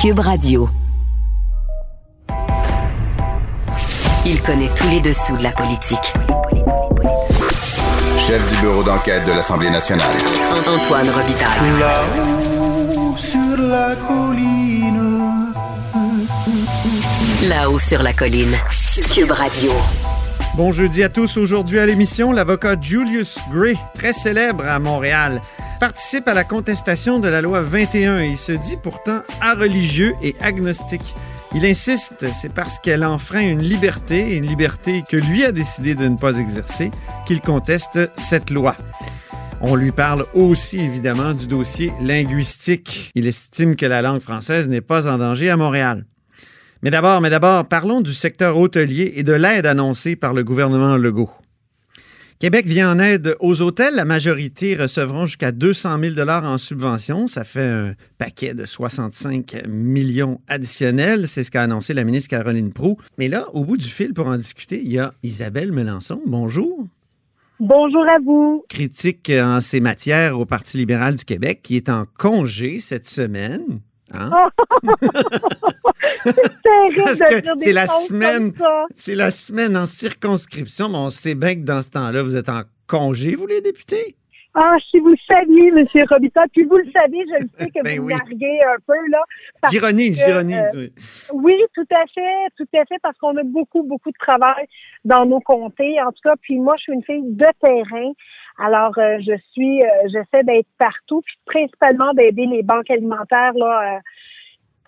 Cube 0.00 0.20
Radio. 0.20 0.66
Il 4.24 4.40
connaît 4.40 4.70
tous 4.74 4.88
les 4.88 5.00
dessous 5.02 5.36
de 5.36 5.42
la 5.42 5.52
politique. 5.52 6.14
Chef 8.16 8.48
du 8.48 8.56
bureau 8.62 8.82
d'enquête 8.82 9.26
de 9.26 9.32
l'Assemblée 9.32 9.68
nationale. 9.68 10.14
Antoine 10.66 11.10
Robitaille. 11.10 11.78
Là-haut 11.78 13.14
sur 13.18 13.58
la 13.58 13.96
colline. 14.08 15.52
Là-haut 17.46 17.78
sur 17.78 18.02
la 18.02 18.14
colline. 18.14 18.56
Cube 19.12 19.32
Radio. 19.32 19.72
Bon 20.56 20.72
jeudi 20.72 21.02
à 21.02 21.10
tous. 21.10 21.36
Aujourd'hui 21.36 21.78
à 21.78 21.84
l'émission, 21.84 22.32
l'avocat 22.32 22.74
Julius 22.80 23.38
Gray, 23.52 23.76
très 23.94 24.14
célèbre 24.14 24.64
à 24.66 24.78
Montréal, 24.78 25.42
participe 25.80 26.28
à 26.28 26.34
la 26.34 26.44
contestation 26.44 27.20
de 27.20 27.28
la 27.28 27.40
loi 27.40 27.62
21 27.62 28.20
et 28.20 28.28
il 28.28 28.38
se 28.38 28.52
dit 28.52 28.76
pourtant 28.80 29.22
religieux 29.58 30.14
et 30.22 30.36
agnostique. 30.40 31.14
Il 31.54 31.64
insiste, 31.64 32.26
c'est 32.34 32.52
parce 32.52 32.78
qu'elle 32.78 33.02
enfreint 33.02 33.40
une 33.40 33.62
liberté, 33.62 34.36
une 34.36 34.46
liberté 34.46 35.02
que 35.08 35.16
lui 35.16 35.42
a 35.42 35.52
décidé 35.52 35.94
de 35.94 36.06
ne 36.06 36.18
pas 36.18 36.36
exercer, 36.36 36.90
qu'il 37.26 37.40
conteste 37.40 37.98
cette 38.16 38.50
loi. 38.50 38.76
On 39.62 39.74
lui 39.74 39.90
parle 39.90 40.26
aussi 40.34 40.78
évidemment 40.78 41.32
du 41.32 41.46
dossier 41.46 41.92
linguistique. 42.02 43.10
Il 43.14 43.26
estime 43.26 43.74
que 43.74 43.86
la 43.86 44.02
langue 44.02 44.20
française 44.20 44.68
n'est 44.68 44.82
pas 44.82 45.10
en 45.10 45.16
danger 45.16 45.48
à 45.48 45.56
Montréal. 45.56 46.04
Mais 46.82 46.90
d'abord, 46.90 47.22
mais 47.22 47.30
d'abord, 47.30 47.64
parlons 47.66 48.02
du 48.02 48.12
secteur 48.12 48.58
hôtelier 48.58 49.14
et 49.16 49.22
de 49.22 49.32
l'aide 49.32 49.66
annoncée 49.66 50.14
par 50.14 50.34
le 50.34 50.44
gouvernement 50.44 50.96
Legault. 50.96 51.30
Québec 52.40 52.64
vient 52.64 52.92
en 52.92 52.98
aide 52.98 53.36
aux 53.40 53.60
hôtels. 53.60 53.94
La 53.94 54.06
majorité 54.06 54.74
recevront 54.74 55.26
jusqu'à 55.26 55.52
200 55.52 55.98
000 56.14 56.26
en 56.26 56.56
subvention. 56.56 57.26
Ça 57.26 57.44
fait 57.44 57.68
un 57.68 57.92
paquet 58.16 58.54
de 58.54 58.64
65 58.64 59.64
millions 59.68 60.40
additionnels. 60.48 61.28
C'est 61.28 61.44
ce 61.44 61.50
qu'a 61.50 61.64
annoncé 61.64 61.92
la 61.92 62.02
ministre 62.02 62.30
Caroline 62.30 62.72
Proux. 62.72 62.96
Mais 63.18 63.28
là, 63.28 63.44
au 63.52 63.62
bout 63.66 63.76
du 63.76 63.86
fil 63.86 64.14
pour 64.14 64.26
en 64.26 64.38
discuter, 64.38 64.80
il 64.82 64.90
y 64.90 64.98
a 64.98 65.12
Isabelle 65.22 65.70
Melançon. 65.70 66.22
Bonjour. 66.24 66.86
Bonjour 67.58 68.04
à 68.08 68.16
vous. 68.24 68.64
Critique 68.70 69.30
en 69.30 69.60
ces 69.60 69.80
matières 69.80 70.40
au 70.40 70.46
Parti 70.46 70.78
libéral 70.78 71.16
du 71.16 71.26
Québec 71.26 71.60
qui 71.62 71.76
est 71.76 71.90
en 71.90 72.06
congé 72.18 72.80
cette 72.80 73.06
semaine. 73.06 73.80
Hein? 74.14 74.50
c'est 77.58 77.72
la 77.72 77.86
semaine, 77.86 78.52
c'est 78.94 79.14
la 79.14 79.30
semaine 79.30 79.76
en 79.76 79.86
circonscription, 79.86 80.88
mais 80.88 80.98
on 80.98 81.10
sait 81.10 81.34
bien 81.34 81.54
que 81.54 81.60
dans 81.60 81.82
ce 81.82 81.90
temps-là, 81.90 82.22
vous 82.22 82.36
êtes 82.36 82.48
en 82.48 82.62
congé, 82.86 83.36
vous 83.36 83.46
les 83.46 83.60
députés? 83.60 84.16
Ah, 84.52 84.74
si 84.90 84.98
vous 84.98 85.10
le 85.10 85.16
saviez, 85.28 85.68
M. 85.68 85.86
Robita, 86.10 86.42
puis 86.52 86.64
vous 86.64 86.76
le 86.76 86.90
savez, 86.90 87.18
je 87.18 87.44
le 87.44 87.48
sais 87.56 87.70
que 87.70 87.80
ben 87.84 88.00
vous 88.00 88.08
larguez 88.08 88.58
un 88.66 88.80
peu, 88.84 88.96
là. 89.08 89.22
J'ironise, 89.70 90.18
j'ironise, 90.18 90.70
euh, 90.74 90.74
oui. 90.74 90.92
Oui, 91.32 91.54
tout 91.72 91.86
à 91.94 92.04
fait, 92.12 92.48
tout 92.56 92.66
à 92.74 92.84
fait, 92.84 92.96
parce 93.00 93.16
qu'on 93.18 93.36
a 93.36 93.44
beaucoup, 93.44 93.84
beaucoup 93.84 94.10
de 94.10 94.18
travail 94.18 94.66
dans 95.04 95.24
nos 95.24 95.40
comtés. 95.40 96.00
En 96.00 96.10
tout 96.10 96.18
cas, 96.24 96.34
puis 96.40 96.58
moi, 96.58 96.74
je 96.78 96.82
suis 96.82 96.92
une 96.94 97.04
fille 97.04 97.22
de 97.22 97.46
terrain. 97.60 98.10
Alors, 98.62 98.92
euh, 98.98 99.18
je 99.20 99.36
suis, 99.52 99.82
euh, 99.82 99.86
j'essaie 100.12 100.44
d'être 100.44 100.68
partout, 100.78 101.22
puis 101.22 101.34
principalement 101.46 102.12
d'aider 102.12 102.46
les 102.46 102.62
banques 102.62 102.90
alimentaires, 102.90 103.54
là, 103.54 104.00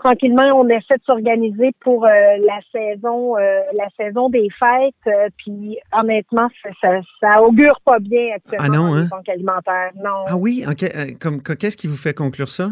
tranquillement, 0.02 0.50
on 0.54 0.68
essaie 0.68 0.96
de 0.96 1.04
s'organiser 1.04 1.70
pour 1.80 2.04
euh, 2.04 2.08
la 2.08 2.60
saison, 2.72 3.36
euh, 3.36 3.60
la 3.74 3.88
saison 3.96 4.28
des 4.28 4.48
fêtes. 4.58 4.94
Euh, 5.06 5.28
puis 5.36 5.78
honnêtement, 5.92 6.48
ça, 6.80 7.00
ça, 7.20 7.42
augure 7.42 7.80
pas 7.84 7.98
bien 7.98 8.34
actuellement 8.34 8.66
ah 8.66 8.90
non, 8.90 8.94
les 8.94 9.02
hein? 9.02 9.08
banques 9.10 9.28
alimentaires. 9.28 9.90
Non. 9.96 10.24
Ah 10.26 10.36
oui, 10.36 10.64
comme 11.20 11.42
qu'est-ce 11.42 11.76
qui 11.76 11.86
vous 11.86 11.96
fait 11.96 12.14
conclure 12.14 12.48
ça? 12.48 12.70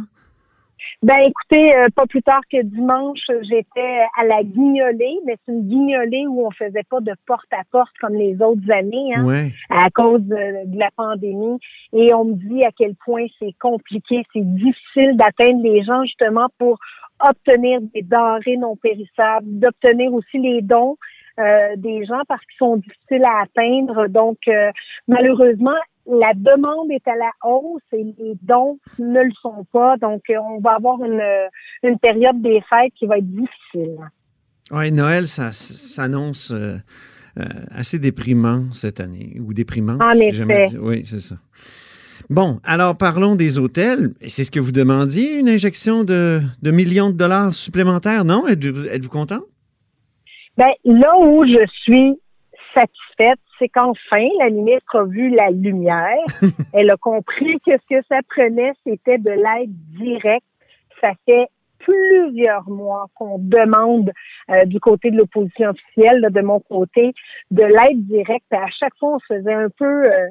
Ben 1.02 1.18
écoutez, 1.18 1.72
pas 1.94 2.06
plus 2.06 2.22
tard 2.22 2.40
que 2.50 2.62
dimanche, 2.62 3.20
j'étais 3.42 4.00
à 4.18 4.24
la 4.24 4.42
guignolée, 4.42 5.18
mais 5.24 5.36
c'est 5.44 5.52
une 5.52 5.68
guignolée 5.68 6.26
où 6.26 6.46
on 6.46 6.50
faisait 6.50 6.84
pas 6.88 7.00
de 7.00 7.12
porte 7.26 7.52
à 7.52 7.62
porte 7.70 7.96
comme 8.00 8.14
les 8.14 8.40
autres 8.42 8.70
années, 8.70 9.14
hein, 9.16 9.48
à 9.70 9.90
cause 9.90 10.22
de, 10.22 10.78
la 10.78 10.90
pandémie. 10.96 11.58
Et 11.92 12.12
on 12.14 12.24
me 12.24 12.34
dit 12.34 12.64
à 12.64 12.70
quel 12.76 12.94
point 13.04 13.26
c'est 13.38 13.54
compliqué, 13.60 14.22
c'est 14.32 14.44
difficile 14.44 15.16
d'atteindre 15.16 15.62
les 15.62 15.82
gens 15.82 16.02
justement 16.04 16.48
pour 16.58 16.78
obtenir 17.20 17.80
des 17.94 18.02
denrées 18.02 18.56
non 18.56 18.76
périssables, 18.76 19.46
d'obtenir 19.46 20.12
aussi 20.12 20.38
les 20.38 20.62
dons 20.62 20.96
euh, 21.38 21.76
des 21.76 22.04
gens 22.04 22.22
parce 22.28 22.40
qu'ils 22.46 22.58
sont 22.58 22.76
difficiles 22.76 23.24
à 23.24 23.42
atteindre. 23.42 24.08
Donc, 24.08 24.38
euh, 24.48 24.70
malheureusement, 25.08 25.78
la 26.10 26.32
demande 26.34 26.90
est 26.90 27.06
à 27.08 27.16
la 27.16 27.30
hausse 27.44 27.82
et 27.92 28.04
les 28.04 28.36
dons 28.42 28.78
ne 28.98 29.22
le 29.22 29.32
sont 29.40 29.64
pas. 29.72 29.96
Donc, 29.96 30.22
euh, 30.30 30.34
on 30.38 30.60
va 30.60 30.72
avoir 30.72 31.02
une, 31.04 31.22
une 31.82 31.98
période 31.98 32.40
des 32.42 32.60
fêtes 32.68 32.92
qui 32.96 33.06
va 33.06 33.18
être 33.18 33.26
difficile. 33.26 33.98
Oui, 34.72 34.92
Noël, 34.92 35.26
ça 35.28 35.52
s'annonce 35.52 36.52
assez 37.70 37.98
déprimant 37.98 38.70
cette 38.72 39.00
année, 39.00 39.36
ou 39.40 39.54
déprimant. 39.54 39.98
En 40.00 40.12
effet. 40.12 40.70
Oui, 40.78 41.04
c'est 41.06 41.20
ça. 41.20 41.36
Bon, 42.28 42.60
alors 42.62 42.96
parlons 42.96 43.34
des 43.34 43.58
hôtels. 43.58 44.10
C'est 44.26 44.44
ce 44.44 44.52
que 44.52 44.60
vous 44.60 44.70
demandiez, 44.70 45.34
une 45.34 45.48
injection 45.48 46.04
de, 46.04 46.40
millions 46.62 47.10
de 47.10 47.16
dollars 47.16 47.52
supplémentaires, 47.52 48.24
non? 48.24 48.46
Êtes-vous 48.46 48.86
êtes 48.86 49.08
content? 49.08 49.40
Bien, 50.56 50.68
là 50.84 51.12
où 51.18 51.44
je 51.44 51.66
suis 51.82 52.20
satisfaite, 52.72 53.09
c'est 53.58 53.68
qu'enfin, 53.68 54.28
la 54.38 54.50
ministre 54.50 54.96
a 54.96 55.04
vu 55.04 55.30
la 55.30 55.50
lumière. 55.50 56.16
Elle 56.72 56.90
a 56.90 56.96
compris 56.96 57.60
que 57.60 57.72
ce 57.72 57.94
que 57.96 58.02
ça 58.08 58.20
prenait, 58.28 58.72
c'était 58.84 59.18
de 59.18 59.30
l'aide 59.30 59.72
directe. 59.98 60.46
Ça 61.00 61.12
fait 61.26 61.48
plusieurs 61.78 62.68
mois 62.68 63.06
qu'on 63.14 63.38
demande 63.38 64.12
euh, 64.50 64.64
du 64.66 64.80
côté 64.80 65.10
de 65.10 65.16
l'opposition 65.16 65.70
officielle, 65.70 66.26
de 66.30 66.40
mon 66.40 66.60
côté, 66.60 67.12
de 67.50 67.62
l'aide 67.62 68.06
directe. 68.06 68.52
À 68.52 68.68
chaque 68.78 68.96
fois, 68.98 69.16
on 69.16 69.18
se 69.20 69.26
faisait 69.34 69.54
un 69.54 69.70
peu 69.70 70.04
euh, 70.04 70.28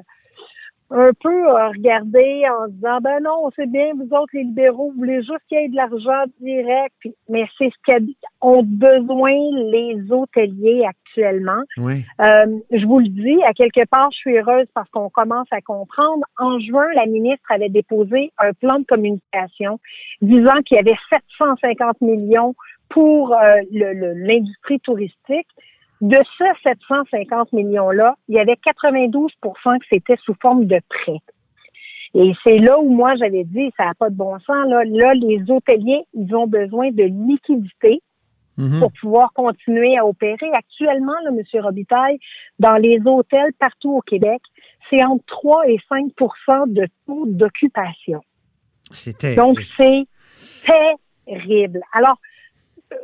un 0.90 1.10
peu 1.20 1.46
regarder 1.68 2.42
en 2.48 2.66
se 2.66 2.72
disant 2.72 2.98
ben 3.00 3.22
non, 3.22 3.50
c'est 3.54 3.70
bien, 3.70 3.92
vous 3.94 4.08
autres 4.16 4.30
les 4.32 4.42
libéraux, 4.42 4.90
vous 4.90 4.98
voulez 4.98 5.22
juste 5.22 5.40
qu'il 5.48 5.60
y 5.60 5.64
ait 5.64 5.68
de 5.68 5.76
l'argent 5.76 6.24
direct, 6.40 6.94
mais 7.28 7.44
c'est 7.56 7.70
ce 7.70 8.02
qu'ont 8.40 8.62
besoin 8.64 9.32
les 9.70 10.10
hôteliers 10.10 10.84
actuellement. 10.84 11.62
Oui. 11.76 12.04
Euh, 12.20 12.58
je 12.72 12.84
vous 12.86 12.98
le 12.98 13.08
dis, 13.08 13.42
à 13.44 13.52
quelque 13.52 13.86
part, 13.88 14.10
je 14.12 14.18
suis 14.18 14.38
heureuse 14.38 14.66
parce 14.74 14.88
qu'on 14.90 15.10
commence 15.10 15.48
à 15.52 15.60
comprendre. 15.60 16.24
En 16.38 16.58
juin, 16.58 16.86
la 16.94 17.06
ministre 17.06 17.50
avait 17.50 17.68
déposé 17.68 18.32
un 18.38 18.52
plan 18.52 18.80
de 18.80 18.84
communication 18.84 19.78
disant 20.22 20.60
qu'il 20.64 20.76
y 20.76 20.80
avait 20.80 20.98
750 21.10 22.00
millions 22.00 22.54
pour 22.88 23.32
euh, 23.32 23.60
l'industrie 23.70 24.80
touristique. 24.80 25.46
De 26.00 26.16
ce 26.38 26.44
750 26.62 27.52
millions-là, 27.52 28.16
il 28.28 28.36
y 28.36 28.38
avait 28.38 28.54
92% 28.54 29.30
que 29.78 29.86
c'était 29.90 30.16
sous 30.24 30.34
forme 30.40 30.64
de 30.64 30.80
prêt. 30.88 31.20
Et 32.14 32.32
c'est 32.42 32.58
là 32.58 32.78
où 32.80 32.88
moi 32.90 33.14
j'avais 33.16 33.44
dit, 33.44 33.70
ça 33.76 33.84
n'a 33.84 33.94
pas 33.94 34.10
de 34.10 34.16
bon 34.16 34.38
sens. 34.40 34.66
Là, 34.66 34.82
là, 34.84 35.14
les 35.14 35.44
hôteliers, 35.48 36.04
ils 36.14 36.34
ont 36.34 36.46
besoin 36.46 36.90
de 36.90 37.04
liquidité 37.04 38.02
mhm. 38.56 38.80
pour 38.80 38.92
pouvoir 39.00 39.32
continuer 39.32 39.96
à 39.96 40.06
opérer. 40.06 40.50
Actuellement, 40.54 41.14
là, 41.24 41.30
M. 41.30 41.62
Robitaille, 41.62 42.18
dans 42.58 42.76
les 42.76 42.98
hôtels 43.04 43.52
partout 43.58 43.96
au 43.96 44.00
Québec, 44.00 44.40
c'est 44.88 45.04
entre 45.04 45.24
3 45.26 45.68
et 45.68 45.78
5% 45.90 46.72
de 46.72 46.86
taux 47.06 47.26
d'occupation. 47.26 48.22
Donc, 49.36 49.60
c'est 49.76 50.06
terrible. 50.64 51.80
Alors, 51.92 52.16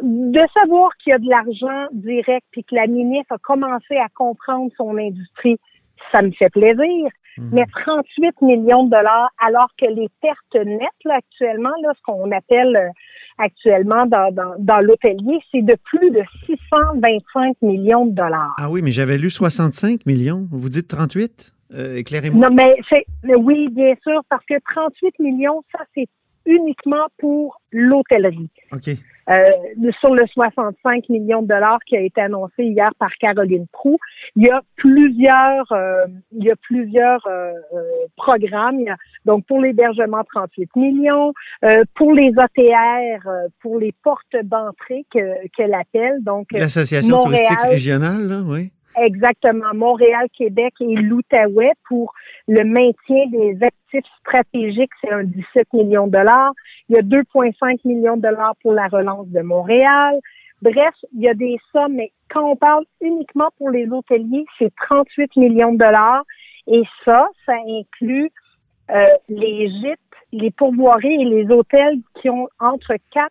de 0.02 0.40
savoir 0.54 0.90
qu'il 0.98 1.10
y 1.10 1.14
a 1.14 1.18
de 1.18 1.28
l'argent 1.28 1.86
direct 1.92 2.46
puis 2.50 2.64
que 2.64 2.74
la 2.74 2.86
ministre 2.86 3.32
a 3.34 3.38
commencé 3.38 3.96
à 3.96 4.08
comprendre 4.14 4.70
son 4.76 4.96
industrie, 4.96 5.58
ça 6.12 6.22
me 6.22 6.30
fait 6.32 6.50
plaisir. 6.50 7.10
Mhm. 7.38 7.50
Mais 7.52 7.64
38 7.84 8.40
millions 8.42 8.84
de 8.84 8.90
dollars, 8.90 9.30
alors 9.38 9.68
que 9.78 9.86
les 9.86 10.08
pertes 10.22 10.66
nettes 10.66 11.04
là, 11.04 11.16
actuellement, 11.16 11.72
là, 11.82 11.92
ce 11.94 12.02
qu'on 12.02 12.30
appelle 12.32 12.76
euh, 12.76 12.88
actuellement 13.38 14.06
dans, 14.06 14.32
dans, 14.32 14.54
dans 14.58 14.80
l'hôtelier, 14.80 15.38
c'est 15.52 15.62
de 15.62 15.76
plus 15.84 16.10
de 16.10 16.22
625 16.46 17.56
millions 17.60 18.06
de 18.06 18.12
dollars. 18.12 18.54
Ah 18.58 18.70
oui, 18.70 18.80
mais 18.82 18.90
j'avais 18.90 19.18
lu 19.18 19.28
65 19.28 20.06
millions. 20.06 20.48
Vous 20.50 20.70
dites 20.70 20.88
38? 20.88 21.52
Euh, 21.74 21.96
éclairez-moi. 21.96 22.48
Non, 22.48 22.54
mais 22.54 22.76
c'est 22.88 23.04
oui, 23.36 23.68
bien 23.70 23.94
sûr, 24.02 24.22
parce 24.30 24.44
que 24.46 24.54
38 24.72 25.18
millions, 25.18 25.62
ça, 25.72 25.84
c'est 25.94 26.06
uniquement 26.46 27.06
pour 27.18 27.60
l'hôtellerie. 27.72 28.50
OK. 28.72 28.90
Euh, 29.28 29.50
sur 29.98 30.14
le 30.14 30.24
65 30.28 31.08
millions 31.08 31.42
de 31.42 31.48
dollars 31.48 31.80
qui 31.84 31.96
a 31.96 32.00
été 32.00 32.20
annoncé 32.20 32.62
hier 32.62 32.90
par 32.98 33.10
Caroline 33.20 33.66
Proux, 33.72 33.98
il 34.36 34.44
y 34.44 34.50
a 34.50 34.60
plusieurs, 34.76 35.72
euh, 35.72 36.06
il 36.30 36.44
y 36.44 36.50
a 36.50 36.56
plusieurs 36.56 37.26
euh, 37.26 37.50
programmes. 38.16 38.84
donc 39.24 39.44
pour 39.46 39.60
l'hébergement, 39.60 40.22
38 40.32 40.76
millions, 40.76 41.32
pour 41.96 42.12
les 42.14 42.30
OTR, 42.30 43.28
pour 43.60 43.78
les 43.78 43.92
portes 44.04 44.36
d'entrée 44.44 45.04
que 45.12 45.48
qu'elle 45.56 45.74
appelle. 45.74 46.22
Donc 46.22 46.46
l'association 46.52 47.18
touristique 47.18 47.58
régionale, 47.62 48.28
là, 48.28 48.42
oui. 48.46 48.70
Exactement. 48.96 49.74
Montréal, 49.74 50.26
Québec 50.36 50.74
et 50.80 50.94
l'Outaouais 50.94 51.72
pour 51.86 52.14
le 52.48 52.64
maintien 52.64 53.26
des 53.30 53.58
actifs 53.62 54.10
stratégiques, 54.20 54.90
c'est 55.00 55.10
un 55.10 55.24
17 55.24 55.72
millions 55.74 56.06
de 56.06 56.12
dollars. 56.12 56.52
Il 56.88 56.96
y 56.96 56.98
a 56.98 57.02
2,5 57.02 57.80
millions 57.84 58.16
de 58.16 58.22
dollars 58.22 58.54
pour 58.62 58.72
la 58.72 58.88
relance 58.88 59.28
de 59.28 59.40
Montréal. 59.40 60.18
Bref, 60.62 60.94
il 61.14 61.20
y 61.20 61.28
a 61.28 61.34
des 61.34 61.58
sommes, 61.72 61.94
mais 61.94 62.10
quand 62.30 62.50
on 62.50 62.56
parle 62.56 62.84
uniquement 63.02 63.50
pour 63.58 63.70
les 63.70 63.86
hôteliers, 63.88 64.46
c'est 64.58 64.72
38 64.88 65.36
millions 65.36 65.72
de 65.72 65.78
dollars. 65.78 66.24
Et 66.66 66.82
ça, 67.04 67.28
ça 67.44 67.52
inclut 67.68 68.30
euh, 68.90 69.06
les 69.28 69.68
gîtes, 69.68 70.00
les 70.32 70.50
pourvoiries 70.50 71.20
et 71.20 71.24
les 71.24 71.50
hôtels 71.50 71.98
qui 72.20 72.30
ont 72.30 72.48
entre 72.58 72.94
4 73.12 73.30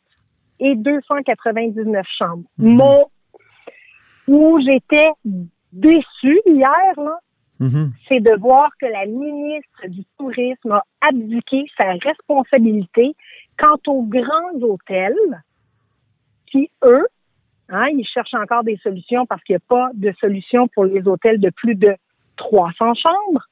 et 0.60 0.76
299 0.76 2.06
chambres. 2.18 2.44
Mhm. 2.60 2.76
Mon 2.76 3.06
où 4.28 4.60
j'étais 4.60 5.10
déçue 5.75 6.42
hier, 6.45 6.94
là, 6.98 7.19
mhm. 7.60 7.92
c'est 8.07 8.22
de 8.22 8.36
voir 8.39 8.69
que 8.80 8.86
la 8.86 9.06
ministre 9.06 9.88
du 9.88 10.04
Tourisme 10.18 10.72
a 10.72 10.83
abdiqué 11.01 11.66
sa 11.77 11.92
responsabilité 11.94 13.16
quant 13.60 13.80
aux 13.88 14.04
grands 14.04 14.60
hôtels 14.62 15.44
qui, 16.48 16.69
eux, 16.83 17.06
hein, 17.69 17.88
ils 17.89 18.06
cherchent 18.06 18.33
encore 18.33 18.63
des 18.63 18.77
solutions 18.77 19.25
parce 19.25 19.44
qu'il 19.44 19.54
n'y 19.54 19.57
a 19.57 19.68
pas 19.68 19.89
de 19.94 20.12
solution 20.19 20.68
pour 20.69 20.86
les 20.86 21.07
hôtels 21.07 21.39
de 21.39 21.50
plus 21.50 21.75
de 21.75 21.95
300 22.38 22.94
chambres. 22.95 23.44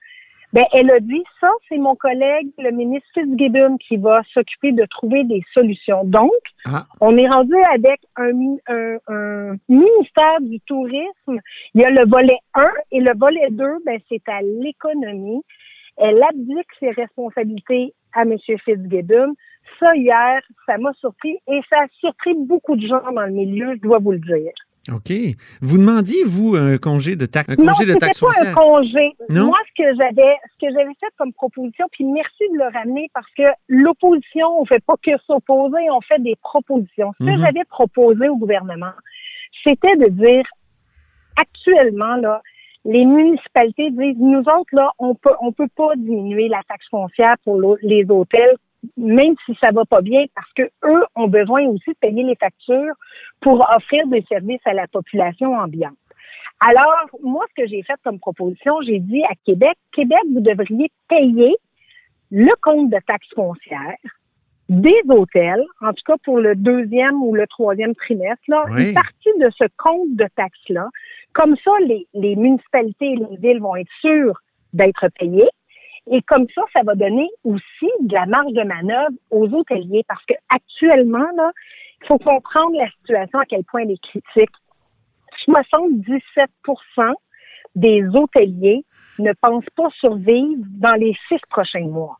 Ben, 0.54 0.66
elle 0.72 0.92
a 0.92 1.00
dit 1.00 1.24
ça, 1.42 1.50
c'est 1.68 1.80
mon 1.80 1.96
collègue, 1.96 2.50
le 2.60 2.70
ministre 2.70 3.08
Fitzgibbon, 3.16 3.78
qui 3.78 3.98
va 3.98 4.22
s'occuper 4.36 4.72
de 4.72 4.86
trouver 4.86 5.24
des 5.24 5.42
solutions. 5.52 6.04
Donc, 6.04 6.32
ah. 6.66 6.86
on 7.02 7.18
est 7.18 7.28
rendu 7.28 7.56
avec 7.74 8.00
un, 8.18 8.58
un, 8.68 9.56
ministère 9.68 10.40
du 10.42 10.60
tourisme. 10.62 11.40
Il 11.74 11.82
y 11.82 11.84
a 11.84 11.90
le 11.90 12.08
volet 12.08 12.38
1 12.54 12.70
et 12.92 13.00
le 13.00 13.18
volet 13.18 13.48
2, 13.50 13.66
ben, 13.84 14.00
c'est 14.08 14.22
à 14.30 14.44
l'économie. 14.44 15.42
Elle 15.98 16.22
abdique 16.22 16.68
ses 16.80 16.92
responsabilités 16.92 17.96
à 18.14 18.22
M. 18.22 18.38
Fitzgibbon. 18.64 19.34
Ça, 19.80 19.96
hier, 19.96 20.40
ça 20.68 20.78
m'a 20.78 20.94
surpris 20.94 21.40
et 21.48 21.62
ça 21.68 21.78
a 21.80 21.88
surpris 22.00 22.36
beaucoup 22.38 22.76
de 22.76 22.86
gens 22.86 23.12
dans 23.12 23.26
le 23.26 23.32
milieu, 23.32 23.74
je 23.74 23.82
dois 23.82 23.98
vous 23.98 24.12
le 24.12 24.20
dire. 24.20 24.54
OK. 24.92 25.14
Vous 25.62 25.78
demandiez, 25.78 26.26
vous, 26.26 26.56
un 26.56 26.78
congé 26.78 27.16
de 27.16 27.26
taxe, 27.26 27.48
un 27.50 27.56
congé 27.56 27.86
de 27.86 27.94
taxe 27.94 28.20
pas 28.20 28.32
un 28.42 28.54
congé. 28.54 29.16
Moi, 29.30 29.58
ce 29.70 29.82
que 29.82 29.96
j'avais, 29.98 30.36
ce 30.52 30.68
que 30.68 30.74
j'avais 30.74 30.94
fait 31.00 31.08
comme 31.18 31.32
proposition, 31.32 31.86
puis 31.92 32.04
merci 32.04 32.44
de 32.52 32.58
le 32.58 32.66
ramener 32.66 33.10
parce 33.14 33.32
que 33.38 33.44
l'opposition, 33.70 34.60
on 34.60 34.66
fait 34.66 34.84
pas 34.86 34.96
que 35.02 35.12
s'opposer, 35.26 35.90
on 35.90 36.02
fait 36.02 36.22
des 36.22 36.36
propositions. 36.36 37.14
Ce 37.20 37.26
que 37.26 37.32
mhm. 37.32 37.40
j'avais 37.40 37.64
proposé 37.70 38.28
au 38.28 38.36
gouvernement, 38.36 38.92
c'était 39.64 39.96
de 39.96 40.08
dire, 40.10 40.44
actuellement, 41.38 42.18
là, 42.18 42.42
les 42.84 43.06
municipalités 43.06 43.90
disent, 43.92 44.18
nous 44.20 44.42
autres, 44.42 44.74
là, 44.74 44.92
on 45.00 45.16
peut, 45.16 45.34
on 45.40 45.54
peut 45.54 45.70
pas 45.78 45.96
diminuer 45.96 46.50
la 46.50 46.62
taxe 46.68 46.86
foncière 46.92 47.36
pour 47.46 47.78
les 47.82 48.06
hôtels 48.10 48.58
même 48.98 49.36
si 49.46 49.56
ça 49.60 49.72
va 49.72 49.86
pas 49.86 50.02
bien, 50.02 50.26
parce 50.36 50.52
que 50.54 50.64
eux 50.86 51.04
ont 51.16 51.28
besoin 51.28 51.66
aussi 51.68 51.90
de 51.90 51.98
payer 52.00 52.24
les 52.24 52.36
factures 52.36 52.94
pour 53.42 53.66
offrir 53.76 54.08
des 54.08 54.24
services 54.30 54.66
à 54.66 54.74
la 54.74 54.88
population 54.88 55.56
ambiante. 55.56 55.98
Alors, 56.60 57.10
moi, 57.22 57.46
ce 57.50 57.64
que 57.64 57.68
j'ai 57.68 57.84
fait 57.84 58.00
comme 58.04 58.20
proposition, 58.20 58.82
j'ai 58.86 59.00
dit 59.00 59.24
à 59.24 59.34
Québec, 59.46 59.78
Québec, 59.92 60.20
vous 60.34 60.40
devriez 60.40 60.90
payer 61.10 61.56
le 62.32 62.52
compte 62.62 62.90
de 62.90 62.98
taxes 63.06 63.34
foncières 63.36 63.98
des 64.70 65.02
hôtels, 65.10 65.64
en 65.82 65.92
tout 65.94 66.04
cas 66.06 66.16
pour 66.24 66.40
le 66.40 66.56
deuxième 66.56 67.22
ou 67.22 67.36
le 67.36 67.46
troisième 67.48 67.94
trimestre, 67.96 68.44
là, 68.48 68.64
une 68.70 68.94
partie 68.94 69.30
de 69.40 69.50
ce 69.58 69.66
compte 69.78 70.16
de 70.16 70.26
taxes-là. 70.36 70.88
Comme 71.34 71.56
ça, 71.64 71.72
les, 71.82 72.08
les 72.14 72.36
municipalités 72.36 73.12
et 73.12 73.16
les 73.16 73.38
villes 73.38 73.60
vont 73.60 73.76
être 73.76 73.92
sûres 74.00 74.42
d'être 74.72 75.10
payées. 75.20 75.50
Et 76.12 76.22
comme 76.24 76.48
ça, 76.54 76.62
ça 76.74 76.82
va 76.84 76.96
donner 76.96 77.30
aussi 77.44 77.90
de 78.02 78.14
la 78.14 78.26
marge 78.26 78.52
de 78.52 78.64
manœuvre 78.64 79.16
aux 79.32 79.48
hôteliers 79.54 80.04
parce 80.08 80.24
que 80.26 80.34
actuellement, 80.50 81.26
là, 81.36 81.52
il 82.02 82.08
faut 82.08 82.18
comprendre 82.18 82.78
la 82.78 82.90
situation 82.92 83.40
à 83.40 83.46
quel 83.46 83.64
point 83.64 83.82
elle 83.82 83.92
est 83.92 84.04
critique. 84.04 84.52
77% 85.48 87.14
des 87.76 88.06
hôteliers 88.14 88.86
ne 89.20 89.32
pensent 89.42 89.70
pas 89.76 89.90
survivre 90.00 90.64
dans 90.80 90.94
les 90.94 91.16
six 91.28 91.40
prochains 91.50 91.88
mois. 91.88 92.18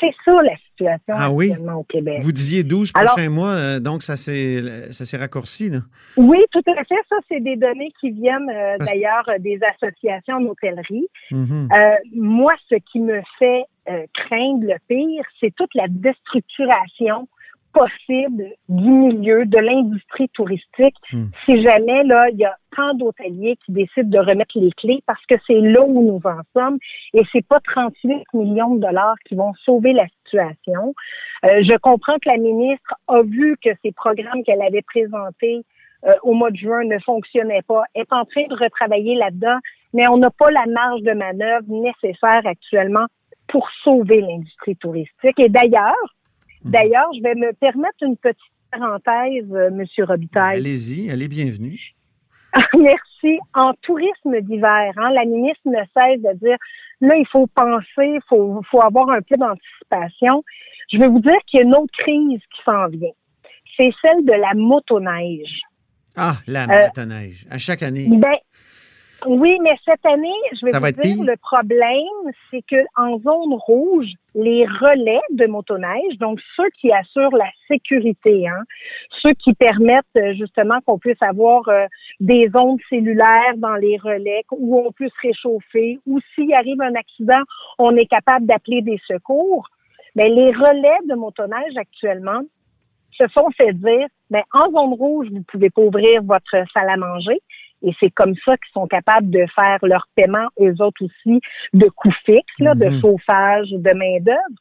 C'est 0.00 0.14
ça 0.24 0.32
la 0.42 0.56
situation 0.56 1.14
ah 1.14 1.30
oui? 1.30 1.52
au 1.74 1.84
Québec. 1.84 2.18
Vous 2.20 2.32
disiez 2.32 2.64
12 2.64 2.92
prochains 2.92 3.30
mois, 3.30 3.52
euh, 3.52 3.80
donc 3.80 4.02
ça 4.02 4.16
s'est 4.16 5.16
raccourci, 5.16 5.70
là? 5.70 5.78
Oui, 6.16 6.38
tout 6.52 6.62
à 6.66 6.84
fait. 6.84 6.94
Ça, 7.08 7.16
c'est 7.28 7.40
des 7.40 7.56
données 7.56 7.92
qui 8.00 8.10
viennent 8.10 8.50
euh, 8.50 8.76
d'ailleurs 8.78 9.24
des 9.40 9.58
associations 9.74 10.40
d'hôtellerie. 10.40 11.08
Mm-hmm. 11.30 11.72
Euh, 11.72 11.96
moi, 12.14 12.54
ce 12.68 12.76
qui 12.92 13.00
me 13.00 13.20
fait 13.38 13.64
craindre 14.14 14.66
le 14.66 14.74
pire, 14.88 15.24
c'est 15.38 15.54
toute 15.54 15.72
la 15.76 15.86
déstructuration 15.88 17.28
possible 17.76 18.44
du 18.70 18.88
milieu 18.88 19.44
de 19.44 19.58
l'industrie 19.58 20.30
touristique 20.30 20.96
hmm. 21.12 21.26
si 21.44 21.62
jamais 21.62 22.04
là 22.04 22.30
il 22.30 22.38
y 22.38 22.44
a 22.46 22.56
tant 22.74 22.94
d'hôteliers 22.94 23.58
qui 23.64 23.72
décident 23.72 24.08
de 24.08 24.18
remettre 24.18 24.58
les 24.58 24.72
clés 24.72 25.02
parce 25.06 25.24
que 25.26 25.34
c'est 25.46 25.60
là 25.60 25.82
où 25.82 26.02
nous 26.02 26.20
en 26.24 26.40
sommes 26.54 26.78
et 27.12 27.22
c'est 27.32 27.46
pas 27.46 27.60
38 27.60 28.24
millions 28.32 28.76
de 28.76 28.80
dollars 28.80 29.16
qui 29.28 29.34
vont 29.34 29.52
sauver 29.64 29.92
la 29.92 30.06
situation. 30.08 30.94
Euh, 31.44 31.62
je 31.62 31.76
comprends 31.76 32.14
que 32.14 32.30
la 32.30 32.38
ministre 32.38 32.94
a 33.08 33.22
vu 33.22 33.56
que 33.62 33.70
ces 33.82 33.92
programmes 33.92 34.42
qu'elle 34.44 34.62
avait 34.62 34.82
présentés 34.82 35.62
euh, 36.06 36.14
au 36.22 36.32
mois 36.32 36.50
de 36.50 36.56
juin 36.56 36.84
ne 36.84 36.98
fonctionnaient 37.00 37.62
pas, 37.62 37.82
est 37.94 38.10
en 38.10 38.24
train 38.24 38.46
de 38.48 38.54
retravailler 38.54 39.16
là-dedans, 39.16 39.58
mais 39.92 40.08
on 40.08 40.16
n'a 40.16 40.30
pas 40.30 40.50
la 40.50 40.66
marge 40.66 41.02
de 41.02 41.12
manœuvre 41.12 41.66
nécessaire 41.68 42.42
actuellement 42.44 43.06
pour 43.48 43.68
sauver 43.84 44.22
l'industrie 44.22 44.76
touristique. 44.76 45.38
Et 45.38 45.50
d'ailleurs. 45.50 46.14
D'ailleurs, 46.70 47.08
je 47.16 47.22
vais 47.22 47.34
me 47.34 47.52
permettre 47.52 48.02
une 48.02 48.16
petite 48.16 48.40
parenthèse, 48.70 49.46
euh, 49.52 49.70
Monsieur 49.70 50.04
Robitaille. 50.04 50.58
Allez-y, 50.58 51.10
allez 51.10 51.28
bienvenue. 51.28 51.94
Merci. 52.78 53.38
En 53.54 53.72
tourisme 53.82 54.40
d'hiver, 54.40 54.92
hein, 54.96 55.10
la 55.10 55.24
ministre 55.24 55.62
ne 55.66 55.78
cesse 55.94 56.22
de 56.22 56.38
dire 56.38 56.56
là, 57.00 57.16
il 57.16 57.26
faut 57.30 57.46
penser, 57.48 57.84
il 57.98 58.20
faut, 58.28 58.62
faut 58.70 58.82
avoir 58.82 59.10
un 59.10 59.20
peu 59.20 59.36
d'anticipation. 59.36 60.42
Je 60.92 60.98
vais 60.98 61.08
vous 61.08 61.20
dire 61.20 61.38
qu'il 61.46 61.60
y 61.60 61.62
a 61.62 61.66
une 61.66 61.74
autre 61.74 61.92
crise 61.98 62.40
qui 62.40 62.62
s'en 62.64 62.88
vient. 62.88 63.10
C'est 63.76 63.90
celle 64.02 64.24
de 64.24 64.32
la 64.32 64.54
motoneige. 64.54 65.60
Ah, 66.16 66.36
la 66.46 66.64
euh, 66.64 66.86
motoneige. 66.86 67.46
À 67.50 67.58
chaque 67.58 67.82
année. 67.82 68.08
Ben, 68.10 68.36
oui, 69.26 69.58
mais 69.62 69.76
cette 69.84 70.04
année, 70.06 70.28
je 70.52 70.66
vais 70.66 70.72
vous 70.78 71.02
dire, 71.02 71.24
le 71.24 71.36
problème, 71.36 72.32
c'est 72.50 72.62
que 72.62 72.76
en 72.96 73.18
zone 73.18 73.54
rouge, 73.54 74.08
les 74.34 74.66
relais 74.66 75.20
de 75.30 75.46
motoneige, 75.46 76.18
donc 76.18 76.38
ceux 76.56 76.68
qui 76.80 76.92
assurent 76.92 77.36
la 77.36 77.50
sécurité, 77.68 78.48
hein, 78.48 78.62
ceux 79.22 79.32
qui 79.32 79.54
permettent 79.54 80.04
euh, 80.16 80.34
justement 80.34 80.80
qu'on 80.86 80.98
puisse 80.98 81.20
avoir 81.22 81.68
euh, 81.68 81.86
des 82.20 82.50
ondes 82.54 82.80
cellulaires 82.88 83.56
dans 83.56 83.74
les 83.74 83.96
relais 83.96 84.44
où 84.52 84.78
on 84.78 84.92
peut 84.92 85.08
se 85.08 85.26
réchauffer, 85.26 85.98
ou 86.06 86.20
s'il 86.34 86.52
arrive 86.54 86.80
un 86.80 86.94
accident, 86.94 87.42
on 87.78 87.96
est 87.96 88.06
capable 88.06 88.46
d'appeler 88.46 88.82
des 88.82 89.00
secours. 89.06 89.68
Mais 90.14 90.28
les 90.28 90.52
relais 90.52 90.98
de 91.08 91.14
motoneige 91.14 91.76
actuellement 91.76 92.42
se 93.12 93.26
sont 93.28 93.48
fait 93.56 93.72
dire, 93.72 94.06
mais 94.30 94.42
en 94.52 94.70
zone 94.70 94.94
rouge, 94.94 95.28
vous 95.32 95.42
pouvez 95.42 95.70
pas 95.70 95.82
ouvrir 95.82 96.22
votre 96.22 96.56
salle 96.72 96.88
à 96.88 96.96
manger. 96.96 97.40
Et 97.86 97.92
c'est 98.00 98.10
comme 98.10 98.34
ça 98.44 98.56
qu'ils 98.56 98.72
sont 98.72 98.88
capables 98.88 99.30
de 99.30 99.46
faire 99.54 99.78
leur 99.82 100.08
paiement, 100.16 100.48
eux 100.60 100.74
autres 100.80 101.04
aussi, 101.04 101.40
de 101.72 101.88
coûts 101.88 102.14
fixes, 102.24 102.58
là, 102.58 102.74
de 102.74 102.86
mhm. 102.86 103.00
chauffage, 103.00 103.70
de 103.70 103.92
main-d'œuvre. 103.92 104.58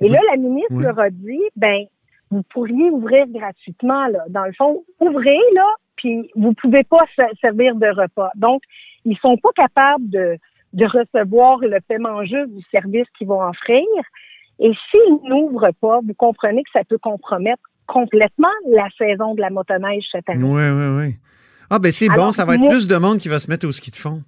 Et 0.00 0.08
là, 0.08 0.20
la 0.30 0.36
ministre 0.36 0.80
leur 0.80 0.98
a 0.98 1.10
dit, 1.10 1.42
ben, 1.56 1.84
vous 2.30 2.42
pourriez 2.44 2.90
ouvrir 2.90 3.26
gratuitement, 3.26 4.06
là. 4.06 4.20
Dans 4.28 4.44
le 4.44 4.52
fond, 4.52 4.84
ouvrez, 5.00 5.40
là, 5.54 5.66
puis 5.96 6.30
vous 6.36 6.54
pouvez 6.54 6.84
pas 6.84 7.04
servir 7.40 7.74
de 7.74 7.88
repas. 7.88 8.30
Donc, 8.36 8.62
ils 9.04 9.18
sont 9.18 9.36
pas 9.36 9.50
capables 9.54 10.08
de, 10.08 10.38
de 10.72 10.84
recevoir 10.84 11.58
le 11.58 11.80
paiement 11.80 12.24
juste 12.24 12.54
du 12.54 12.62
service 12.70 13.06
qu'ils 13.18 13.26
vont 13.26 13.42
offrir. 13.42 13.84
Et 14.60 14.72
s'ils 14.90 15.28
n'ouvrent 15.28 15.72
pas, 15.80 16.00
vous 16.06 16.14
comprenez 16.14 16.62
que 16.62 16.70
ça 16.72 16.84
peut 16.84 16.98
compromettre 16.98 17.62
complètement 17.86 18.48
la 18.68 18.88
saison 18.96 19.34
de 19.34 19.40
la 19.40 19.50
motoneige 19.50 20.04
cette 20.12 20.28
année. 20.28 20.44
Oui, 20.44 20.62
oui, 20.70 20.96
oui. 20.96 21.14
Ah, 21.70 21.78
ben 21.78 21.92
c'est 21.92 22.08
bon, 22.08 22.32
ça 22.32 22.44
va 22.44 22.56
être 22.56 22.68
plus 22.68 22.86
de 22.86 22.96
monde 22.96 23.18
qui 23.18 23.28
va 23.28 23.38
se 23.38 23.48
mettre 23.48 23.66
au 23.66 23.72
ski 23.72 23.90
de 23.90 23.96
fond. 23.96 24.22